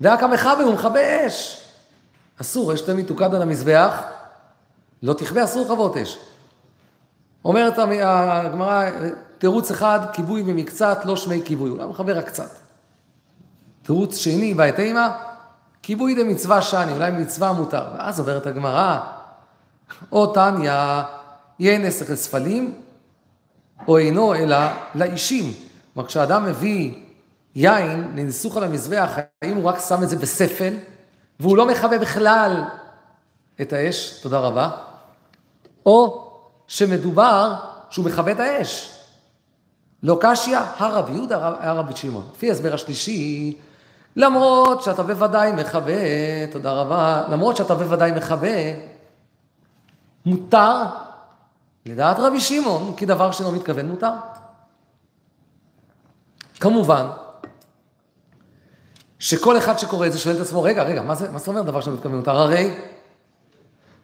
[0.00, 1.60] דאקה מכבה, הוא מכבה אש.
[2.40, 4.02] אסור, אש תמיד תוקד על המזבח,
[5.02, 6.18] לא תכבה, אסור לכבות אש.
[7.44, 8.90] אומרת הגמרא,
[9.38, 12.50] תירוץ אחד, כיבוי במקצת, לא שמי כיבוי, לא מכבה רק קצת.
[13.82, 15.16] תירוץ שני, בעת אימה,
[15.82, 17.84] כיבוי דמצווה שני, אולי מצווה מותר.
[17.94, 19.00] ואז עוברת הגמרא,
[20.12, 20.72] או תניא,
[21.58, 22.74] יהיה נסך לספלים,
[23.88, 24.56] או אינו אלא
[24.94, 25.52] לאישים.
[25.94, 26.94] כלומר, כשאדם מביא
[27.54, 29.10] יין לניסוך על המזבח,
[29.42, 30.74] האם הוא רק שם את זה בספל,
[31.40, 32.64] והוא לא מכבה בכלל
[33.60, 34.70] את האש, תודה רבה,
[35.86, 36.30] או
[36.66, 37.54] שמדובר
[37.90, 38.90] שהוא מכבה את האש.
[40.02, 42.24] לא קשיא, הרב יהודה, הרב שמעון.
[42.34, 43.56] לפי ההסבר השלישי,
[44.16, 45.92] למרות שאתה בוודאי מכבה,
[46.52, 48.48] תודה רבה, למרות שאתה בוודאי מכבה,
[50.26, 50.82] מותר,
[51.86, 54.12] לדעת רבי שמעון, כי דבר שלא מתכוון מותר.
[56.60, 57.06] כמובן,
[59.18, 61.66] שכל אחד שקורא את זה שואל את עצמו, רגע, רגע, מה, זה, מה זאת אומרת
[61.66, 62.36] דבר שלא מתכוון מותר?
[62.36, 62.74] הרי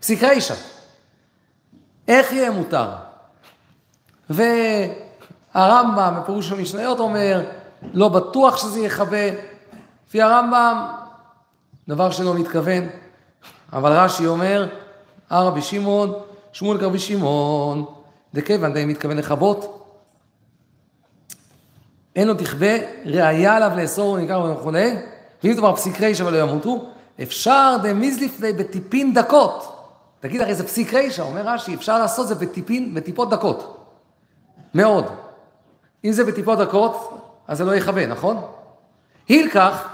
[0.00, 0.54] פסיקה אישה.
[2.08, 2.88] איך יהיה מותר?
[4.30, 7.44] והרמב"ם, בפירוש המשניות, אומר,
[7.82, 9.30] לא בטוח שזה יכבה.
[10.08, 10.86] לפי הרמב"ם,
[11.88, 12.84] דבר שלא מתכוון.
[13.72, 14.68] אבל רש"י אומר,
[15.30, 16.12] הרבי שמעון,
[16.52, 17.84] שמואל כרבי שמעון,
[18.34, 19.86] דכיוון די מתכוון לכבות.
[22.16, 24.96] אין לו תכבה, ראיה עליו לאסור ונקרא וכולי,
[25.44, 26.90] ואם תאמר פסיק רישא ולא ימותו,
[27.22, 29.76] אפשר דמיזליף די בטיפין דקות.
[30.20, 33.86] תגיד, הרי זה פסיק רישא, אומר רש"י, אפשר לעשות זה בטיפין, בטיפות דקות.
[34.74, 35.04] מאוד.
[36.04, 38.42] אם זה בטיפות דקות, אז זה לא יכבה, נכון?
[39.28, 39.88] הילקח,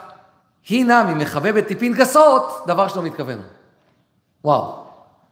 [0.69, 3.39] היא נמי מכבה בטיפין גסות, דבר שלא מתכוון.
[4.45, 4.75] וואו.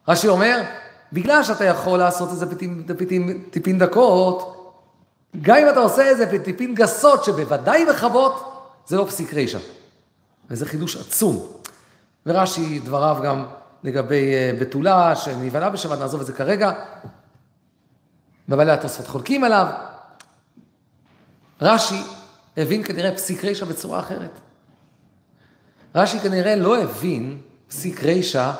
[0.08, 0.62] רש"י אומר,
[1.14, 4.54] בגלל שאתה יכול לעשות את זה בטיפין דקות,
[5.42, 9.58] גם אם אתה עושה את זה בטיפין גסות שבוודאי מכבות, זה לא פסיק רישא.
[10.50, 11.46] וזה חידוש עצום.
[12.26, 13.44] ורש"י, דבריו גם
[13.84, 16.72] לגבי אה, בתולה שנבהלה בשבת, נעזוב את זה כרגע.
[18.48, 19.66] ובעלי התוספות חולקים עליו.
[21.60, 22.02] רש"י
[22.56, 24.40] הבין כנראה פסיק רישא בצורה אחרת.
[25.94, 28.52] רש"י כנראה לא הבין פסיק רישא,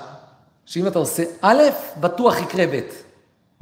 [0.66, 1.62] שאם אתה עושה א',
[2.00, 2.81] בטוח יקרה ב'.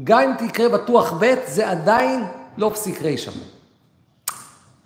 [0.05, 2.25] גם אם תקרה בטוח ב', זה עדיין
[2.57, 3.31] לא פסיק רישא.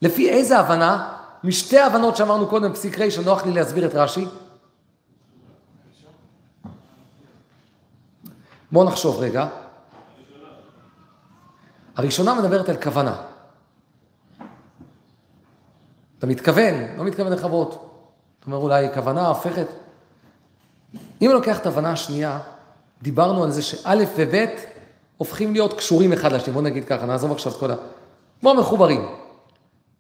[0.03, 1.13] לפי איזה הבנה?
[1.45, 4.27] משתי הבנות שאמרנו קודם, פסיק רישא, נוח לי להסביר את רש"י.
[8.73, 9.47] בואו נחשוב רגע.
[11.97, 13.23] הראשונה מדברת על כוונה.
[16.19, 17.71] אתה מתכוון, לא מתכוון לכבות.
[18.39, 19.67] זאת אומרת, אולי כוונה הופכת.
[21.23, 22.39] אם אני לוקח את ההבנה השנייה,
[23.03, 24.45] דיברנו על זה שא' וב'
[25.17, 26.53] הופכים להיות קשורים אחד לשני.
[26.53, 27.75] בואו נגיד ככה, נעזוב עכשיו את כל ה...
[28.41, 29.09] כמו מחוברים.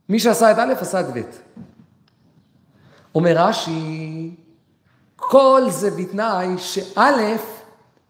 [0.08, 1.20] מי שעשה את א' עשה את ב'.
[3.14, 4.34] אומר רש"י,
[5.16, 7.36] כל זה בתנאי שא'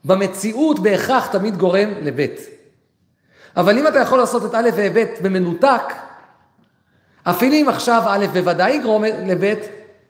[0.04, 2.26] במציאות בהכרח תמיד גורם לב'.
[3.56, 5.92] אבל אם אתה יכול לעשות את א' וב' במנותק,
[7.24, 9.54] אפילו אם עכשיו א' בוודאי יגרום לב',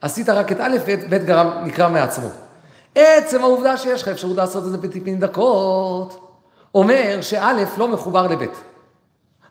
[0.01, 2.46] עשית רק את א' וב' גרם, נקרא מעצמו.
[2.97, 6.31] עצם העובדה שיש לך אפשרות לעשות את זה בטיפין דקות,
[6.75, 8.47] אומר שא' לא מחובר לב'.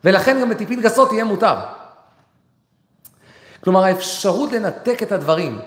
[0.03, 1.55] ולכן גם בטיפין גסות יהיה מותר.
[3.63, 5.59] כלומר, האפשרות לנתק את הדברים,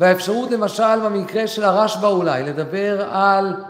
[0.00, 3.64] והאפשרות למשל במקרה של הרשב"א אולי, לדבר על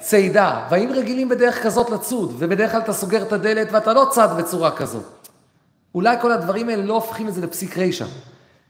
[0.00, 4.28] צידה, והאם רגילים בדרך כזאת לצוד, ובדרך כלל אתה סוגר את הדלת ואתה לא צד
[4.38, 5.04] בצורה כזאת.
[5.94, 8.06] אולי כל הדברים האלה לא הופכים את זה לפסיק רישא.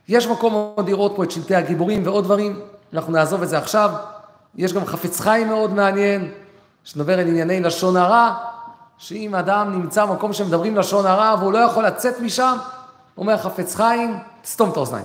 [0.08, 2.60] יש מקום עוד לראות פה את שלטי הגיבורים ועוד דברים,
[2.92, 3.90] אנחנו נעזוב את זה עכשיו.
[4.56, 6.32] יש גם חפץ חיים מאוד מעניין,
[6.84, 8.34] שנדבר על ענייני לשון הרע,
[8.98, 12.56] שאם אדם נמצא במקום שמדברים לשון הרע והוא לא יכול לצאת משם,
[13.18, 15.04] אומר חפץ חיים, תסתום את האוזניים.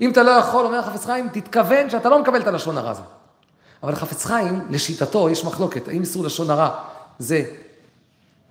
[0.00, 3.02] אם אתה לא יכול, אומר חפץ חיים, תתכוון שאתה לא מקבל את הלשון הרע הזה.
[3.82, 6.70] אבל חפץ חיים, לשיטתו, יש מחלוקת, האם איסור לשון הרע
[7.18, 7.42] זה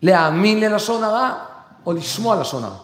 [0.01, 1.33] להאמין ללשון הרע
[1.85, 2.75] או לשמוע לשון הרע.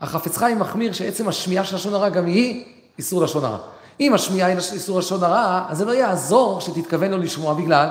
[0.00, 2.64] החפץ חיים מחמיר שעצם השמיעה של לשון הרע גם היא
[2.98, 3.58] איסור לשון הרע.
[4.00, 7.88] אם השמיעה היא איסור לשון הרע, אז זה לא יעזור שתתכוון לא לשמוע בגלל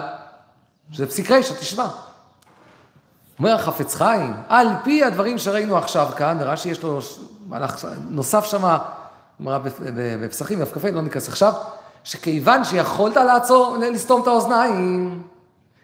[0.91, 1.87] שזה פסיק רישא, תשמע.
[3.39, 6.99] אומר החפץ חיים, על פי הדברים שראינו עכשיו כאן, ורש"י יש לו
[7.47, 8.77] מהלך נוסף שם,
[9.41, 9.59] גמרא
[9.95, 11.53] בפסחים, כ"ה, לא ניכנס עכשיו,
[12.03, 15.23] שכיוון שיכולת לעצור, לסתום את האוזניים,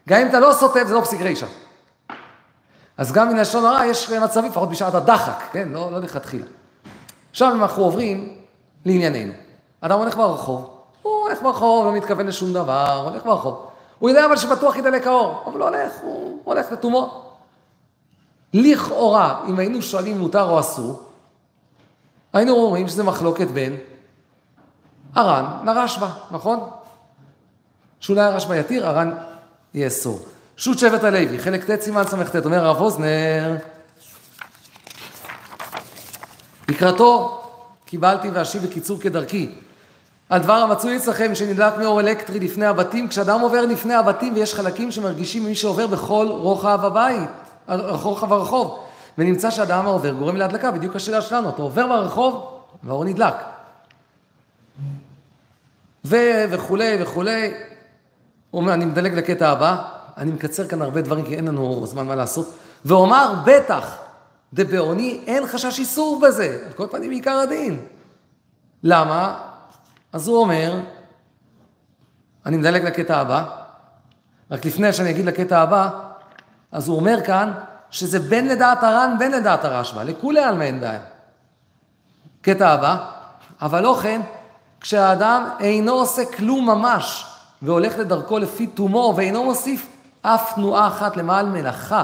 [0.09, 1.47] גם אם אתה לא סותם, זה לא פסיק רישא.
[2.97, 5.69] אז גם מן לשון הרע יש מצבים, לפחות בשעת הדחק, כן?
[5.69, 6.45] לא, לא לכתחילה.
[7.31, 8.35] עכשיו אנחנו עוברים
[8.85, 9.33] לענייננו.
[9.85, 10.69] אדם הולך ברחוב,
[11.01, 13.65] הוא הולך ברחוב, לא מתכוון לשום דבר, הולך ברחוב.
[13.99, 17.23] הוא יודע אבל שבטוח ידלק האור, אבל לא הולך, הוא הולך לתומו.
[18.53, 21.03] לכאורה, אם היינו שואלים מותר או אסור,
[22.33, 23.77] היינו אומרים שזה מחלוקת בין
[25.15, 26.69] הר"ן לרשב"א, נכון?
[27.99, 29.11] שאולי הרשב"א יתיר, הר"ן
[29.73, 30.19] יאסור.
[30.57, 33.55] שו"ת שבט הלוי, חלק ט' סימן ס"ט, אומר הרב אוזנר,
[36.69, 37.41] לקראתו
[37.85, 39.64] קיבלתי ואשיב בקיצור כדרכי.
[40.29, 44.91] על דבר המצוי אצלכם שנדלק מאור אלקטרי לפני הבתים, כשאדם עובר לפני הבתים ויש חלקים
[44.91, 47.29] שמרגישים ממי שעובר בכל רוחב הבית,
[48.03, 48.79] רוחב הרחוב,
[49.17, 53.35] ונמצא שאדם העובר גורם להדלקה, בדיוק השאלה שלנו, אתה עובר ברחוב והאור נדלק.
[56.05, 56.15] ו...
[56.49, 57.53] וכולי וכולי.
[58.53, 59.83] אומר, אני מדלג לקטע הבא,
[60.17, 62.55] אני מקצר כאן הרבה דברים כי אין לנו זמן מה לעשות.
[62.85, 63.97] ואומר, בטח,
[64.53, 67.79] דבעוני אין חשש איסור בזה, על כל פנים עיקר הדין.
[68.83, 69.37] למה?
[70.15, 70.79] אז הוא אומר,
[72.45, 73.43] אני מדלג לקטע הבא,
[74.51, 75.89] רק לפני שאני אגיד לקטע הבא,
[76.71, 77.51] אז הוא אומר כאן
[77.89, 80.99] שזה בין לדעת הר"ן בין לדעת הרשב"א, לכולי עלמא אין בעיה.
[82.41, 82.97] קטע הבא,
[83.61, 84.21] אבל לא כן,
[84.79, 87.25] כשהאדם אינו עושה כלום ממש,
[87.61, 89.87] והולך לדרכו לפי תומו, ואינו מוסיף
[90.21, 92.03] אף תנועה אחת למען מלאכה.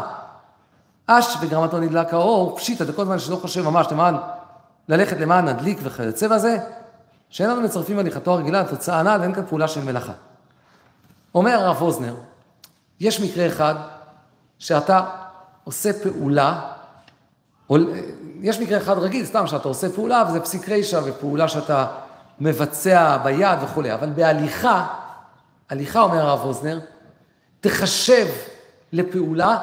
[1.07, 4.15] אש בגרמתו נדלק האור, פשיטא, זה כל זמן שלא חושב ממש למען,
[4.89, 6.57] ללכת למען נדליק וכיוצא בזה,
[7.31, 10.13] שאין לנו מצרפים הליכתו הרגילה לתוצאה הנ"ל, ואין כאן פעולה של מלאכה.
[11.35, 12.15] אומר הרב אוזנר,
[12.99, 13.75] יש מקרה אחד
[14.59, 15.03] שאתה
[15.63, 16.59] עושה פעולה,
[17.69, 17.77] או,
[18.41, 21.87] יש מקרה אחד רגיל, סתם שאתה עושה פעולה, וזה פסיק רישא, ופעולה שאתה
[22.39, 24.87] מבצע ביד וכולי, אבל בהליכה,
[25.69, 26.79] הליכה, אומר הרב אוזנר,
[27.61, 28.27] תחשב
[28.93, 29.57] לפעולה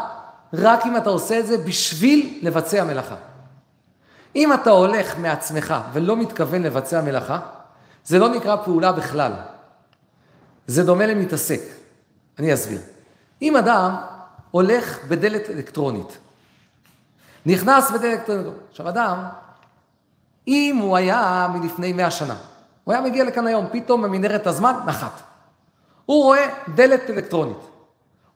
[0.55, 3.17] רק אם אתה עושה את זה בשביל לבצע מלאכה.
[4.37, 7.39] אם אתה הולך מעצמך ולא מתכוון לבצע מלאכה,
[8.09, 9.33] זה לא נקרא פעולה בכלל.
[10.67, 11.61] זה דומה למתעסק.
[12.39, 12.81] אני אסביר.
[13.43, 13.97] אם אדם
[14.51, 16.19] הולך בדלת אלקטרונית,
[17.47, 19.25] נכנס בדלת אלקטרונית, עכשיו אדם,
[20.49, 22.37] אם הוא היה מלפני מאה שנה,
[22.85, 25.21] הוא היה מגיע לכאן היום, פתאום במנהרת הזמן, נחת.
[26.07, 27.57] הוא רואה דלת אלקטרונית.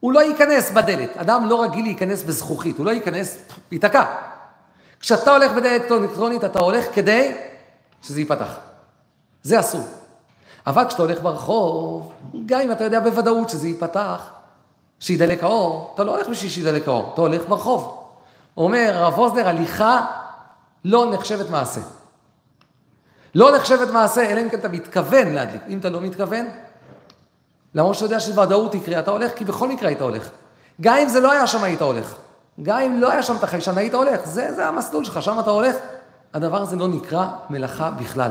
[0.01, 3.39] הוא לא ייכנס בדלת, אדם לא רגיל להיכנס בזכוכית, הוא לא ייכנס,
[3.73, 4.05] ייתקע.
[5.01, 7.37] כשאתה הולך בדלת אלקטרונית, אתה הולך כדי
[8.03, 8.72] שזה ייפתח.
[9.43, 9.85] זה אסור.
[10.67, 12.13] אבל כשאתה הולך ברחוב,
[12.47, 14.31] גם אם אתה יודע בוודאות שזה ייפתח,
[15.01, 17.99] שידלק האור, אתה לא הולך בשביל שידלק האור, אתה הולך ברחוב.
[18.57, 20.07] אומר הרב ווזנר, הליכה
[20.85, 21.81] לא נחשבת מעשה.
[23.35, 25.63] לא נחשבת מעשה, אלא אם כן אתה מתכוון להדליק.
[25.69, 26.47] אם אתה לא מתכוון,
[27.75, 30.29] למרות שאתה יודע שוודאות יקרה, אתה הולך, כי בכל מקרה היית הולך.
[30.81, 32.15] גם אם זה לא היה שם, היית הולך.
[32.63, 34.21] גם אם לא היה שם את החיישן, היית הולך.
[34.25, 35.77] זה, זה המסלול שלך, שם אתה הולך.
[36.35, 38.31] הדבר הזה לא נקרא מלאכה בכלל.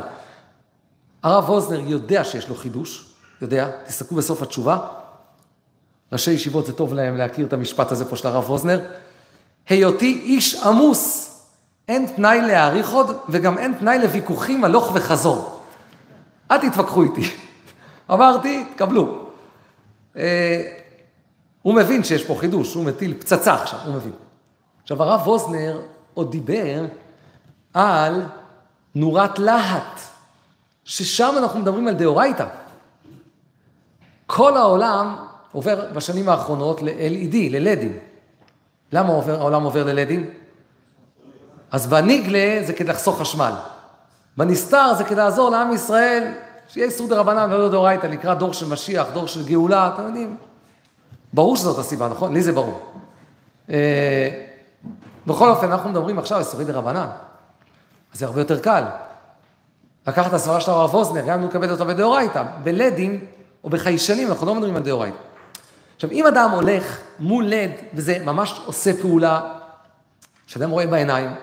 [1.23, 3.05] הרב ווזנר יודע שיש לו חידוש,
[3.41, 4.77] יודע, תסתכלו בסוף התשובה.
[6.11, 8.79] ראשי ישיבות זה טוב להם להכיר את המשפט הזה פה של הרב ווזנר.
[9.69, 11.27] היותי איש עמוס,
[11.87, 15.61] אין תנאי להעריך עוד, וגם אין תנאי לוויכוחים הלוך וחזור.
[16.51, 17.21] אל תתווכחו איתי.
[18.13, 19.25] אמרתי, קבלו.
[20.17, 20.77] אה,
[21.61, 24.11] הוא מבין שיש פה חידוש, הוא מטיל פצצה עכשיו, הוא מבין.
[24.83, 25.81] עכשיו, הרב ווזנר
[26.13, 26.85] עוד דיבר
[27.73, 28.25] על
[28.95, 29.99] נורת להט,
[30.85, 32.45] ששם אנחנו מדברים על דאורייתא.
[34.25, 35.15] כל העולם
[35.51, 37.97] עובר בשנים האחרונות ל-LED, ללדים.
[38.91, 40.29] למה עובר, העולם עובר ללדים?
[41.71, 43.53] אז בניגלה זה כדי לחסוך חשמל.
[44.37, 46.31] בנסתר זה כדי לעזור לעם ישראל
[46.67, 50.37] שיהיה איסור דה רבנן ולא דאורייתא, לקראת דור של משיח, דור של גאולה, אתם יודעים.
[51.33, 52.33] ברור שזאת הסיבה, נכון?
[52.33, 52.81] לי זה ברור.
[53.69, 54.29] אה,
[55.27, 57.07] בכל אופן, אנחנו מדברים עכשיו על איסורי דה רבנן.
[58.13, 58.83] זה הרבה יותר קל.
[60.07, 63.25] לקחת את הסברה של הרב ווזנר, גם אם נקבל אותה בדאורייתא, בלדים
[63.63, 65.17] או בחיישנים, אנחנו לא מדברים על דאורייתא.
[65.95, 69.41] עכשיו, אם אדם הולך מול לד, וזה ממש עושה פעולה,
[70.47, 71.35] שאדם רואה בעיניים,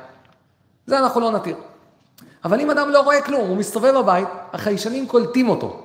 [0.86, 1.56] זה אנחנו לא נתיר.
[2.44, 5.82] אבל אם אדם לא רואה כלום, הוא מסתובב בבית, החיישנים קולטים אותו.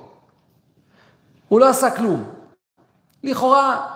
[1.48, 2.24] הוא לא עשה כלום.
[3.22, 3.86] לכאורה,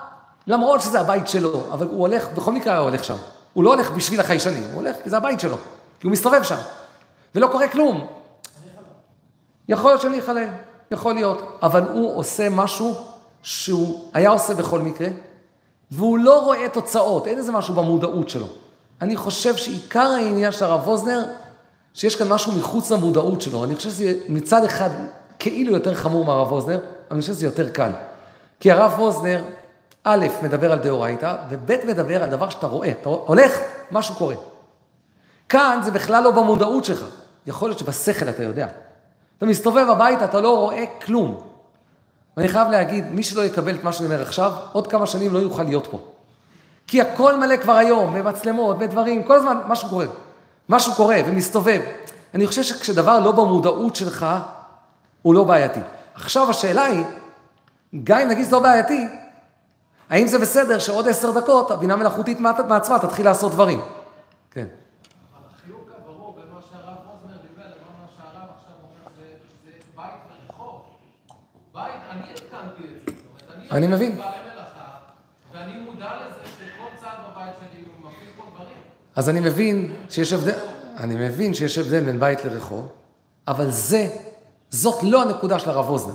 [0.47, 3.17] למרות שזה הבית שלו, אבל הוא הולך, בכל מקרה הוא הולך שם.
[3.53, 5.57] הוא לא הולך בשביל החיישנים, הוא הולך כי זה הבית שלו,
[6.01, 6.57] כי הוא מסתובב שם,
[7.35, 8.17] ולא קורה כלום.
[9.68, 10.44] יכול להיות שאני אחלל,
[10.90, 12.94] יכול להיות, אבל הוא עושה משהו
[13.42, 15.09] שהוא היה עושה בכל מקרה,
[15.90, 18.46] והוא לא רואה תוצאות, אין איזה משהו במודעות שלו.
[19.02, 21.24] אני חושב שעיקר העניין של הרב ווזנר,
[21.94, 23.64] שיש כאן משהו מחוץ למודעות שלו.
[23.64, 24.90] אני חושב שזה מצד אחד
[25.38, 26.78] כאילו יותר חמור מהרב ווזנר,
[27.11, 27.90] אני חושב שזה יותר קל.
[28.61, 29.42] כי הרב ווזנר,
[30.04, 32.90] א', מדבר על דאורייתא, וב', מדבר על דבר שאתה רואה.
[32.90, 33.59] אתה הולך,
[33.90, 34.35] משהו קורה.
[35.48, 37.04] כאן זה בכלל לא במודעות שלך.
[37.46, 38.66] יכול להיות שבשכל אתה יודע.
[39.38, 41.40] אתה מסתובב הביתה, אתה לא רואה כלום.
[42.37, 45.38] ואני חייב להגיד, מי שלא יקבל את מה שאני אומר עכשיו, עוד כמה שנים לא
[45.38, 45.98] יוכל להיות פה.
[46.87, 50.07] כי הכל מלא כבר היום, במצלמות, בדברים, כל הזמן משהו קורה.
[50.68, 51.81] משהו קורה ומסתובב.
[52.35, 54.27] אני חושב שכשדבר לא במודעות שלך,
[55.22, 55.81] הוא לא בעייתי.
[56.14, 57.05] עכשיו השאלה היא,
[58.05, 59.09] גם אם נגיד זה לא בעייתי,
[60.11, 63.81] האם זה בסדר שעוד עשר דקות הבינה מלאכותית מעצמה תתחיל לעשות דברים?
[64.51, 64.66] כן.
[73.71, 74.21] אני מבין.
[79.16, 80.59] אז אני מבין שיש הבדל,
[80.97, 82.88] אני מבין שיש הבדל בין בית לרחוב,
[83.49, 84.09] אבל זה,
[84.71, 86.14] זאת לא הנקודה של הרב אוזנר.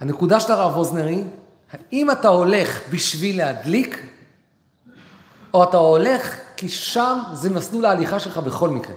[0.00, 1.24] הנקודה של הרב אוזנר היא,
[1.72, 4.06] האם אתה הולך בשביל להדליק,
[5.54, 8.96] או אתה הולך כי שם זה מסלול ההליכה שלך בכל מקרה.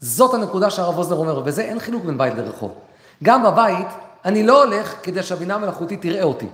[0.00, 2.74] זאת הנקודה שהרב אוזנר אומר, ובזה אין חילוק בין בית לרחוב.
[3.22, 3.86] גם בבית,
[4.24, 6.46] אני לא הולך כדי שהבינה המלאכותית תראה אותי.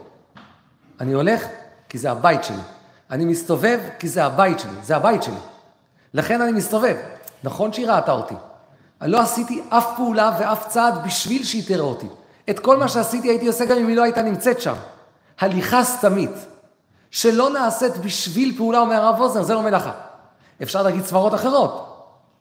[1.01, 1.45] אני הולך
[1.89, 2.63] כי זה הבית שלי.
[3.11, 5.35] אני מסתובב כי זה הבית שלי, זה הבית שלי.
[6.15, 6.97] לכן אני מסתובב.
[7.45, 8.35] נכון שהיא ראתה אותי.
[9.01, 12.07] אני לא עשיתי אף פעולה ואף צעד בשביל שהיא תראה אותי.
[12.51, 14.75] את כל מה שעשיתי הייתי עושה גם אם היא לא הייתה נמצאת שם.
[15.41, 16.31] הליכה סתמית,
[17.11, 19.93] שלא נעשית בשביל פעולה, אומר הרב ווזנר, זה לא מלאכה.
[20.63, 21.73] אפשר להגיד סברות אחרות.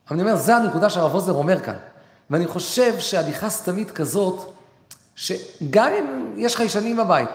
[0.07, 1.75] אבל אני אומר, זה הנקודה שהרב ווזנר אומר כאן.
[2.29, 4.54] ואני חושב שהליכה סתמית כזאת,
[5.15, 7.29] שגם אם יש חיישנים בבית,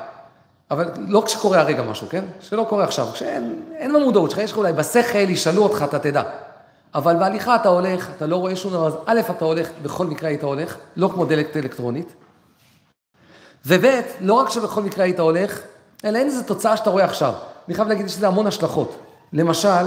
[0.70, 2.24] אבל לא כשקורה הרגע משהו, כן?
[2.40, 6.22] שלא קורה עכשיו, כשאין במודעות שלך, יש לך אולי בשכל, ישאלו אותך, אתה תדע.
[6.94, 10.28] אבל בהליכה אתה הולך, אתה לא רואה שום דבר, אז א', אתה הולך, בכל מקרה
[10.28, 12.12] היית הולך, לא כמו דלק אלקטרונית.
[13.66, 13.84] וב',
[14.20, 15.60] לא רק שבכל מקרה היית הולך,
[16.04, 17.34] אלא אין איזו תוצאה שאתה רואה עכשיו.
[17.68, 18.96] אני חייב להגיד שזה המון השלכות.
[19.32, 19.86] למשל,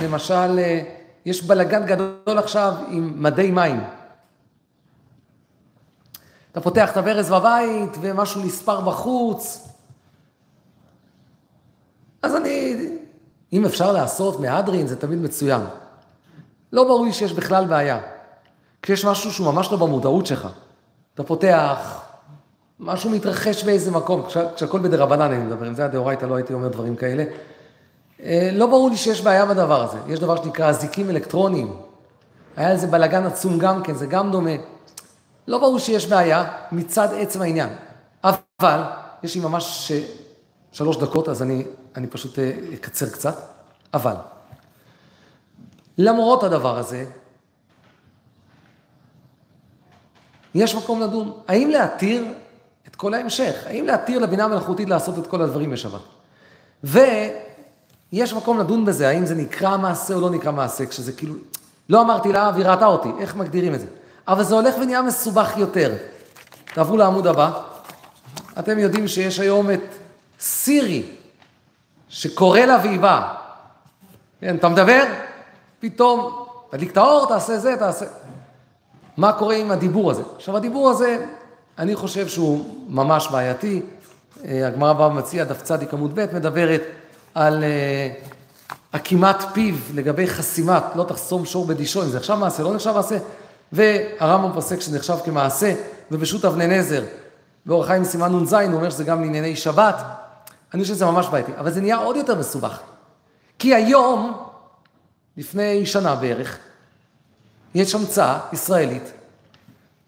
[0.00, 0.80] למשל, אה,
[1.26, 3.80] יש בלגן גדול עכשיו עם מדי מים.
[6.52, 9.68] אתה פותח את הברז בבית ומשהו נספר בחוץ.
[12.22, 12.76] אז אני,
[13.52, 15.60] אם אפשר לעשות מהדרין, זה תמיד מצוין.
[16.72, 18.00] לא ברור לי שיש בכלל בעיה.
[18.82, 20.48] כשיש משהו שהוא ממש לא במודעות שלך,
[21.14, 22.02] אתה פותח,
[22.80, 24.26] משהו מתרחש באיזה מקום,
[24.56, 27.24] כשהכול בדרבנן אני מדבר, אם זה היה דאורייתא לא הייתי אומר דברים כאלה.
[28.22, 29.98] אה, לא ברור לי שיש בעיה בדבר הזה.
[30.08, 31.76] יש דבר שנקרא אזיקים אלקטרוניים.
[32.56, 34.50] היה איזה בלאגן עצום גם כן, זה גם דומה.
[35.46, 37.68] לא ברור שיש בעיה מצד עצם העניין.
[38.24, 38.82] אבל,
[39.22, 40.02] יש לי ממש אה,
[40.72, 41.64] שלוש דקות, אז אני,
[41.96, 43.36] אני פשוט אה, אקצר קצת.
[43.94, 44.14] אבל,
[45.98, 47.04] למרות הדבר הזה,
[50.54, 51.32] יש מקום לדון.
[51.48, 52.24] האם להתיר
[52.88, 53.54] את כל ההמשך?
[53.66, 56.00] האם להתיר לבינה המלאכותית לעשות את כל הדברים בשבת?
[56.84, 61.34] ויש מקום לדון בזה, האם זה נקרא מעשה או לא נקרא מעשה, כשזה כאילו,
[61.88, 63.86] לא אמרתי לה והיא ראתה אותי, איך מגדירים את זה?
[64.28, 65.94] אבל זה הולך ונהיה מסובך יותר.
[66.74, 67.50] תעברו לעמוד הבא.
[68.58, 69.94] אתם יודעים שיש היום את
[70.40, 71.02] סירי,
[72.08, 73.34] שקורא לה והיא באה.
[74.40, 75.04] כן, אתה מדבר,
[75.80, 78.04] פתאום, תדליק את האור, תעשה זה, תעשה...
[79.16, 80.22] מה קורה עם הדיבור הזה?
[80.36, 81.26] עכשיו, הדיבור הזה,
[81.78, 83.82] אני חושב שהוא ממש בעייתי.
[84.44, 86.82] אה, הגמרא בבא מציע, דף צדיק עמוד ב', מדברת
[87.34, 88.08] על אה,
[88.92, 93.18] עקימת פיו לגבי חסימת, לא תחסום שור בדישו, אם זה נחשב מעשה, לא נחשב מעשה.
[93.72, 95.74] והרמב"ם פוסק שזה נחשב כמעשה,
[96.10, 97.04] ובשו"ת אבני נזר,
[97.66, 100.02] באורח חיים סימן נ"ז, הוא אומר שזה גם לענייני שבת.
[100.74, 102.80] אני חושב שזה ממש בעייתי, אבל זה נהיה עוד יותר מסובך.
[103.58, 104.42] כי היום,
[105.36, 106.58] לפני שנה בערך,
[107.74, 109.12] יש המצאה ישראלית,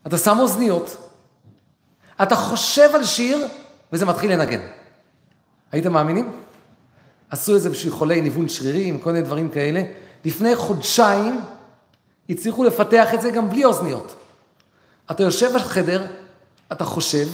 [0.07, 0.97] אתה שם אוזניות,
[2.23, 3.47] אתה חושב על שיר,
[3.93, 4.61] וזה מתחיל לנגן.
[5.73, 6.33] הייתם מאמינים?
[7.31, 9.83] עשו את זה בשביל חולי ניוון שרירים, כל מיני דברים כאלה.
[10.25, 11.41] לפני חודשיים
[12.31, 14.15] הצליחו לפתח את זה גם בלי אוזניות.
[15.11, 16.07] אתה יושב בחדר,
[16.73, 17.27] אתה חושב,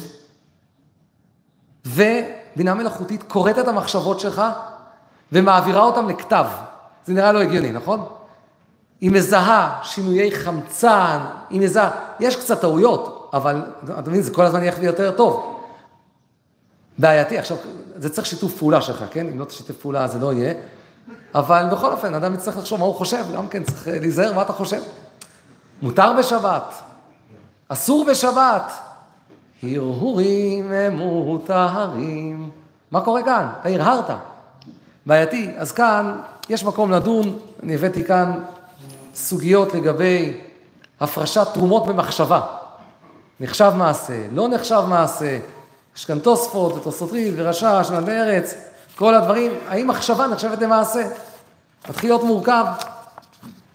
[1.86, 4.42] ובינה מלאכותית קוראת את המחשבות שלך
[5.32, 6.46] ומעבירה אותן לכתב.
[7.06, 8.06] זה נראה לא הגיוני, נכון?
[9.00, 11.18] היא מזהה שינויי חמצן,
[11.50, 13.62] היא מזהה, יש קצת טעויות, אבל
[13.98, 15.60] אתה מבין, זה כל הזמן ילך יותר טוב.
[16.98, 17.56] בעייתי, עכשיו,
[17.96, 19.26] זה צריך שיתוף פעולה שלך, כן?
[19.26, 20.54] אם לא תשתף פעולה זה לא יהיה.
[21.34, 24.52] אבל בכל אופן, אדם יצטרך לחשוב מה הוא חושב, גם כן צריך להיזהר מה אתה
[24.52, 24.82] חושב.
[25.82, 26.74] מותר בשבת,
[27.68, 28.72] אסור בשבת,
[29.62, 32.50] הרהורים הם מותרים.
[32.90, 33.48] מה קורה כאן?
[33.60, 34.10] אתה הרהרת.
[35.06, 35.50] בעייתי.
[35.56, 38.40] אז כאן יש מקום לדון, אני הבאתי כאן
[39.14, 40.40] סוגיות לגבי
[41.00, 42.40] הפרשת תרומות במחשבה.
[43.40, 45.38] נחשב מעשה, לא נחשב מעשה,
[45.96, 48.54] יש כאן תוספות ותוספותריל ורשע, שנת בארץ,
[49.00, 51.02] כל הדברים, האם מחשבה נחשבת למעשה?
[51.88, 52.64] מתחיל להיות מורכב.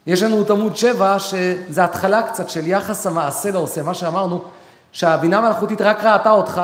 [0.07, 4.43] יש לנו את עמוד 7, שזה התחלה קצת של יחס המעשה לעושה, מה שאמרנו,
[4.91, 6.61] שהבינה המלאכותית רק ראתה אותך,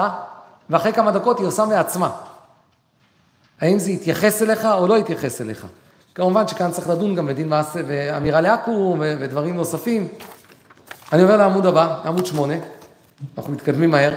[0.70, 2.09] ואחרי כמה דקות היא עושה מעצמה.
[3.62, 5.66] האם זה יתייחס אליך או לא יתייחס אליך?
[6.16, 10.07] כמובן שכאן צריך לדון גם בדין מעשה ואמירה לעכו"ם ודברים נוספים.
[11.14, 12.53] אני עובר לעמוד הבא, עמוד 8,
[13.38, 14.14] אנחנו מתקדמים מהר.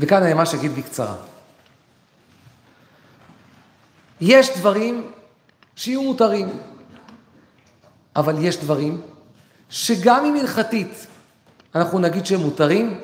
[0.00, 1.29] וכאן אני ממש אגיד בקצרה.
[4.20, 5.10] יש דברים
[5.76, 6.58] שיהיו מותרים,
[8.16, 9.00] אבל יש דברים
[9.70, 11.06] שגם אם הלכתית
[11.74, 13.00] אנחנו נגיד שהם מותרים,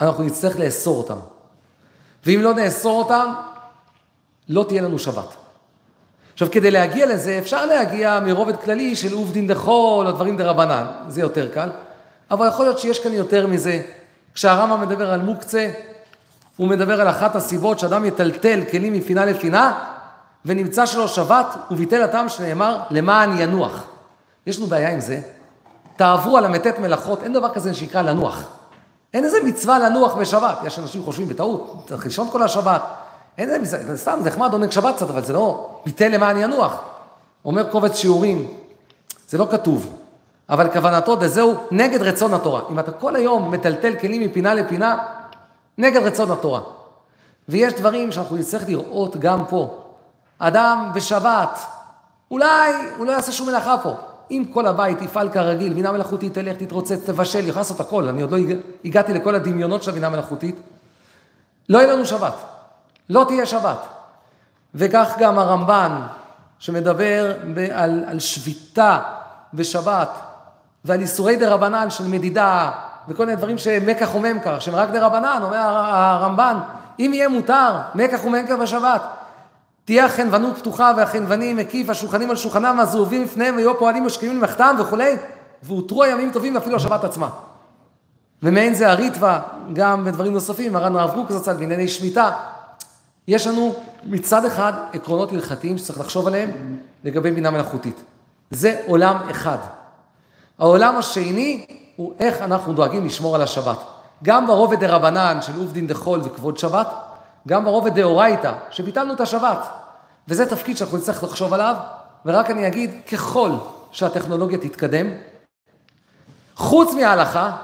[0.00, 1.18] אנחנו נצטרך לאסור אותם.
[2.26, 3.32] ואם לא נאסור אותם,
[4.48, 5.34] לא תהיה לנו שבת.
[6.32, 11.20] עכשיו, כדי להגיע לזה, אפשר להגיע מרובד כללי של עובדין דחול או דברים דרבנן, זה
[11.20, 11.68] יותר קל,
[12.30, 13.82] אבל יכול להיות שיש כאן יותר מזה.
[14.34, 15.70] כשהרמב"ם מדבר על מוקצה,
[16.56, 19.72] הוא מדבר על אחת הסיבות שאדם יטלטל כלים מפינה לפינה,
[20.44, 23.84] ונמצא שלו שבת, וביטל הטעם שנאמר, למען ינוח.
[24.46, 25.20] יש לנו בעיה עם זה.
[25.96, 28.42] תעברו על המתת מלאכות, אין דבר כזה שנקרא לנוח.
[29.14, 30.58] אין איזה מצווה לנוח בשבת.
[30.64, 32.82] יש אנשים חושבים בטעות, צריך לישון כל השבת.
[33.38, 36.80] אין איזה מצווה, סתם, זה נחמד עונג שבת קצת, אבל זה לא ביטל למען ינוח.
[37.44, 38.48] אומר קובץ שיעורים,
[39.28, 39.96] זה לא כתוב,
[40.48, 42.60] אבל כוונתו דזהו נגד רצון התורה.
[42.70, 44.96] אם אתה כל היום מטלטל כלים מפינה לפינה,
[45.78, 46.60] נגד רצון התורה.
[47.48, 49.80] ויש דברים שאנחנו נצטרך לראות גם פה.
[50.38, 51.58] אדם בשבת,
[52.30, 53.94] אולי הוא לא יעשה שום מלאכה פה.
[54.30, 58.30] אם כל הבית יפעל כרגיל, בינה מלאכותית תלך, תתרוצץ, תבשל, יכול לעשות הכל, אני עוד
[58.30, 58.38] לא
[58.84, 60.56] הגעתי לכל הדמיונות של הבינה מלאכותית,
[61.68, 62.34] לא יהיה לנו שבת.
[63.10, 63.78] לא תהיה שבת.
[64.74, 66.00] וכך גם הרמב"ן,
[66.58, 67.32] שמדבר
[67.72, 69.00] על, על שביתה
[69.54, 70.10] בשבת,
[70.84, 72.70] ועל איסורי דה רבנן של מדידה,
[73.08, 76.56] וכל מיני דברים שמקח וממכר, שהם רק דה רבנן, אומר הרמב"ן,
[76.98, 79.02] אם יהיה מותר, מקח וממכר בשבת.
[79.84, 85.16] תהיה החנוונות פתוחה והחנווני מקיף, השולחנים על שולחנם, הזהובים לפניהם, היו פועלים משקיעים למחתם וכולי,
[85.62, 87.28] והותרו הימים טובים ואפילו השבת עצמה.
[88.42, 89.40] ומעין זה הריטווה,
[89.72, 92.30] גם בדברים נוספים, מרן הרב קוק זצ"ל בענייני שמיטה.
[93.28, 93.74] יש לנו
[94.04, 96.50] מצד אחד עקרונות הלכתיים שצריך לחשוב עליהם
[97.04, 98.02] לגבי בינה מלאכותית.
[98.50, 99.58] זה עולם אחד.
[100.58, 101.66] העולם השני
[101.96, 103.78] הוא איך אנחנו דואגים לשמור על השבת.
[104.22, 106.88] גם ברובד דרבנן של עובדין דחול וכבוד שבת,
[107.48, 109.68] גם ברובד דאורייתא, שביטלנו את השבת.
[110.28, 111.76] וזה תפקיד שאנחנו נצטרך לחשוב עליו,
[112.26, 113.50] ורק אני אגיד, ככל
[113.90, 115.06] שהטכנולוגיה תתקדם,
[116.56, 117.56] חוץ מההלכה,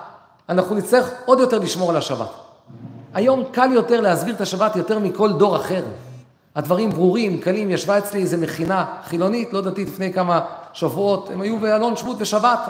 [0.49, 2.29] אנחנו נצטרך עוד יותר לשמור על השבת.
[3.15, 5.85] היום קל יותר להסביר את השבת יותר מכל דור אחר.
[6.57, 10.41] הדברים ברורים, קלים, ישבה אצלי איזה מכינה חילונית, לא דתית, לפני כמה
[10.73, 12.61] שבועות, הם היו באלון שבות בשבת,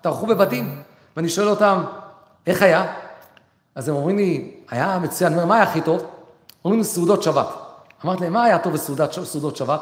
[0.00, 0.82] טרחו בבתים,
[1.16, 1.84] ואני שואל אותם,
[2.46, 2.92] איך היה?
[3.74, 6.06] אז הם אומרים לי, היה מצוין, אני אומר, מה היה הכי טוב?
[6.64, 7.46] אומרים לי, סעודות שבת.
[8.04, 9.80] אמרתי להם, מה היה טוב בסעודות שבת?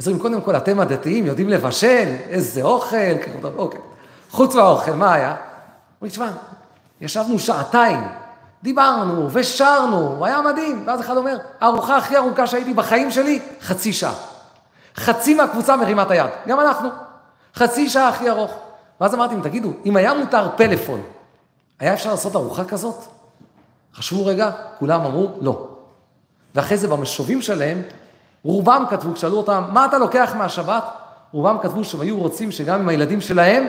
[0.00, 2.96] אז אומרים, קודם כל, אתם הדתיים יודעים לבשל, איזה אוכל,
[3.56, 3.80] אוקיי.
[4.30, 5.36] חוץ מהאוכל, מה היה?
[6.00, 6.30] אומרים, תשמע,
[7.00, 8.08] ישבנו שעתיים,
[8.62, 10.84] דיברנו ושרנו, היה מדהים.
[10.86, 14.14] ואז אחד אומר, הארוחה הכי ארוכה שהייתי בחיים שלי, חצי שעה.
[14.96, 16.88] חצי מהקבוצה מרימה את היד, גם אנחנו.
[17.54, 18.67] חצי שעה הכי ארוך.
[19.00, 21.02] ואז אמרתי להם, תגידו, אם היה מותר פלאפון,
[21.78, 22.96] היה אפשר לעשות ארוחה כזאת?
[23.94, 25.68] חשבו רגע, כולם אמרו, לא.
[26.54, 27.82] ואחרי זה במשובים שלהם,
[28.42, 30.84] רובם כתבו, כשאלו אותם, מה אתה לוקח מהשבת?
[31.32, 33.68] רובם כתבו שהם היו רוצים שגם עם הילדים שלהם,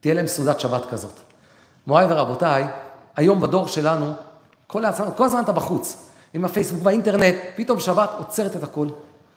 [0.00, 1.20] תהיה להם סעודת שבת כזאת.
[1.86, 2.66] מוריי ורבותיי,
[3.16, 4.12] היום בדור שלנו,
[4.66, 8.88] כל, הזמן, כל הזמן אתה בחוץ, עם הפייסבוק והאינטרנט, פתאום שבת עוצרת את הכל.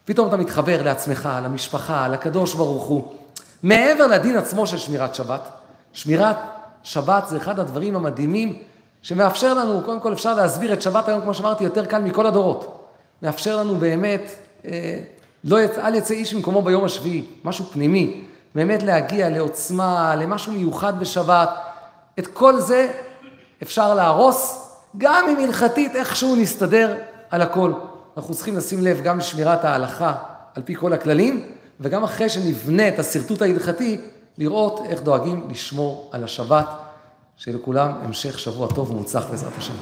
[0.05, 3.13] פתאום אתה מתחבר לעצמך, למשפחה, לקדוש ברוך הוא.
[3.63, 5.41] מעבר לדין עצמו של שמירת שבת,
[5.93, 6.37] שמירת
[6.83, 8.59] שבת זה אחד הדברים המדהימים
[9.01, 12.89] שמאפשר לנו, קודם כל אפשר להסביר את שבת היום, כמו שאמרתי, יותר קל מכל הדורות.
[13.21, 14.21] מאפשר לנו באמת,
[14.65, 14.99] אה,
[15.43, 18.23] לא יצא, אל יצא איש ממקומו ביום השביעי, משהו פנימי,
[18.55, 21.49] באמת להגיע לעוצמה, למשהו מיוחד בשבת.
[22.19, 22.91] את כל זה
[23.63, 26.95] אפשר להרוס, גם אם הלכתית איכשהו נסתדר
[27.29, 27.73] על הכל.
[28.17, 30.13] אנחנו צריכים לשים לב גם לשמירת ההלכה
[30.55, 31.45] על פי כל הכללים,
[31.79, 34.01] וגם אחרי שנבנה את השרטוט ההלכתי,
[34.37, 36.67] לראות איך דואגים לשמור על השבת,
[37.37, 39.73] שלכולם המשך שבוע טוב ומוצלח בעזרת השם.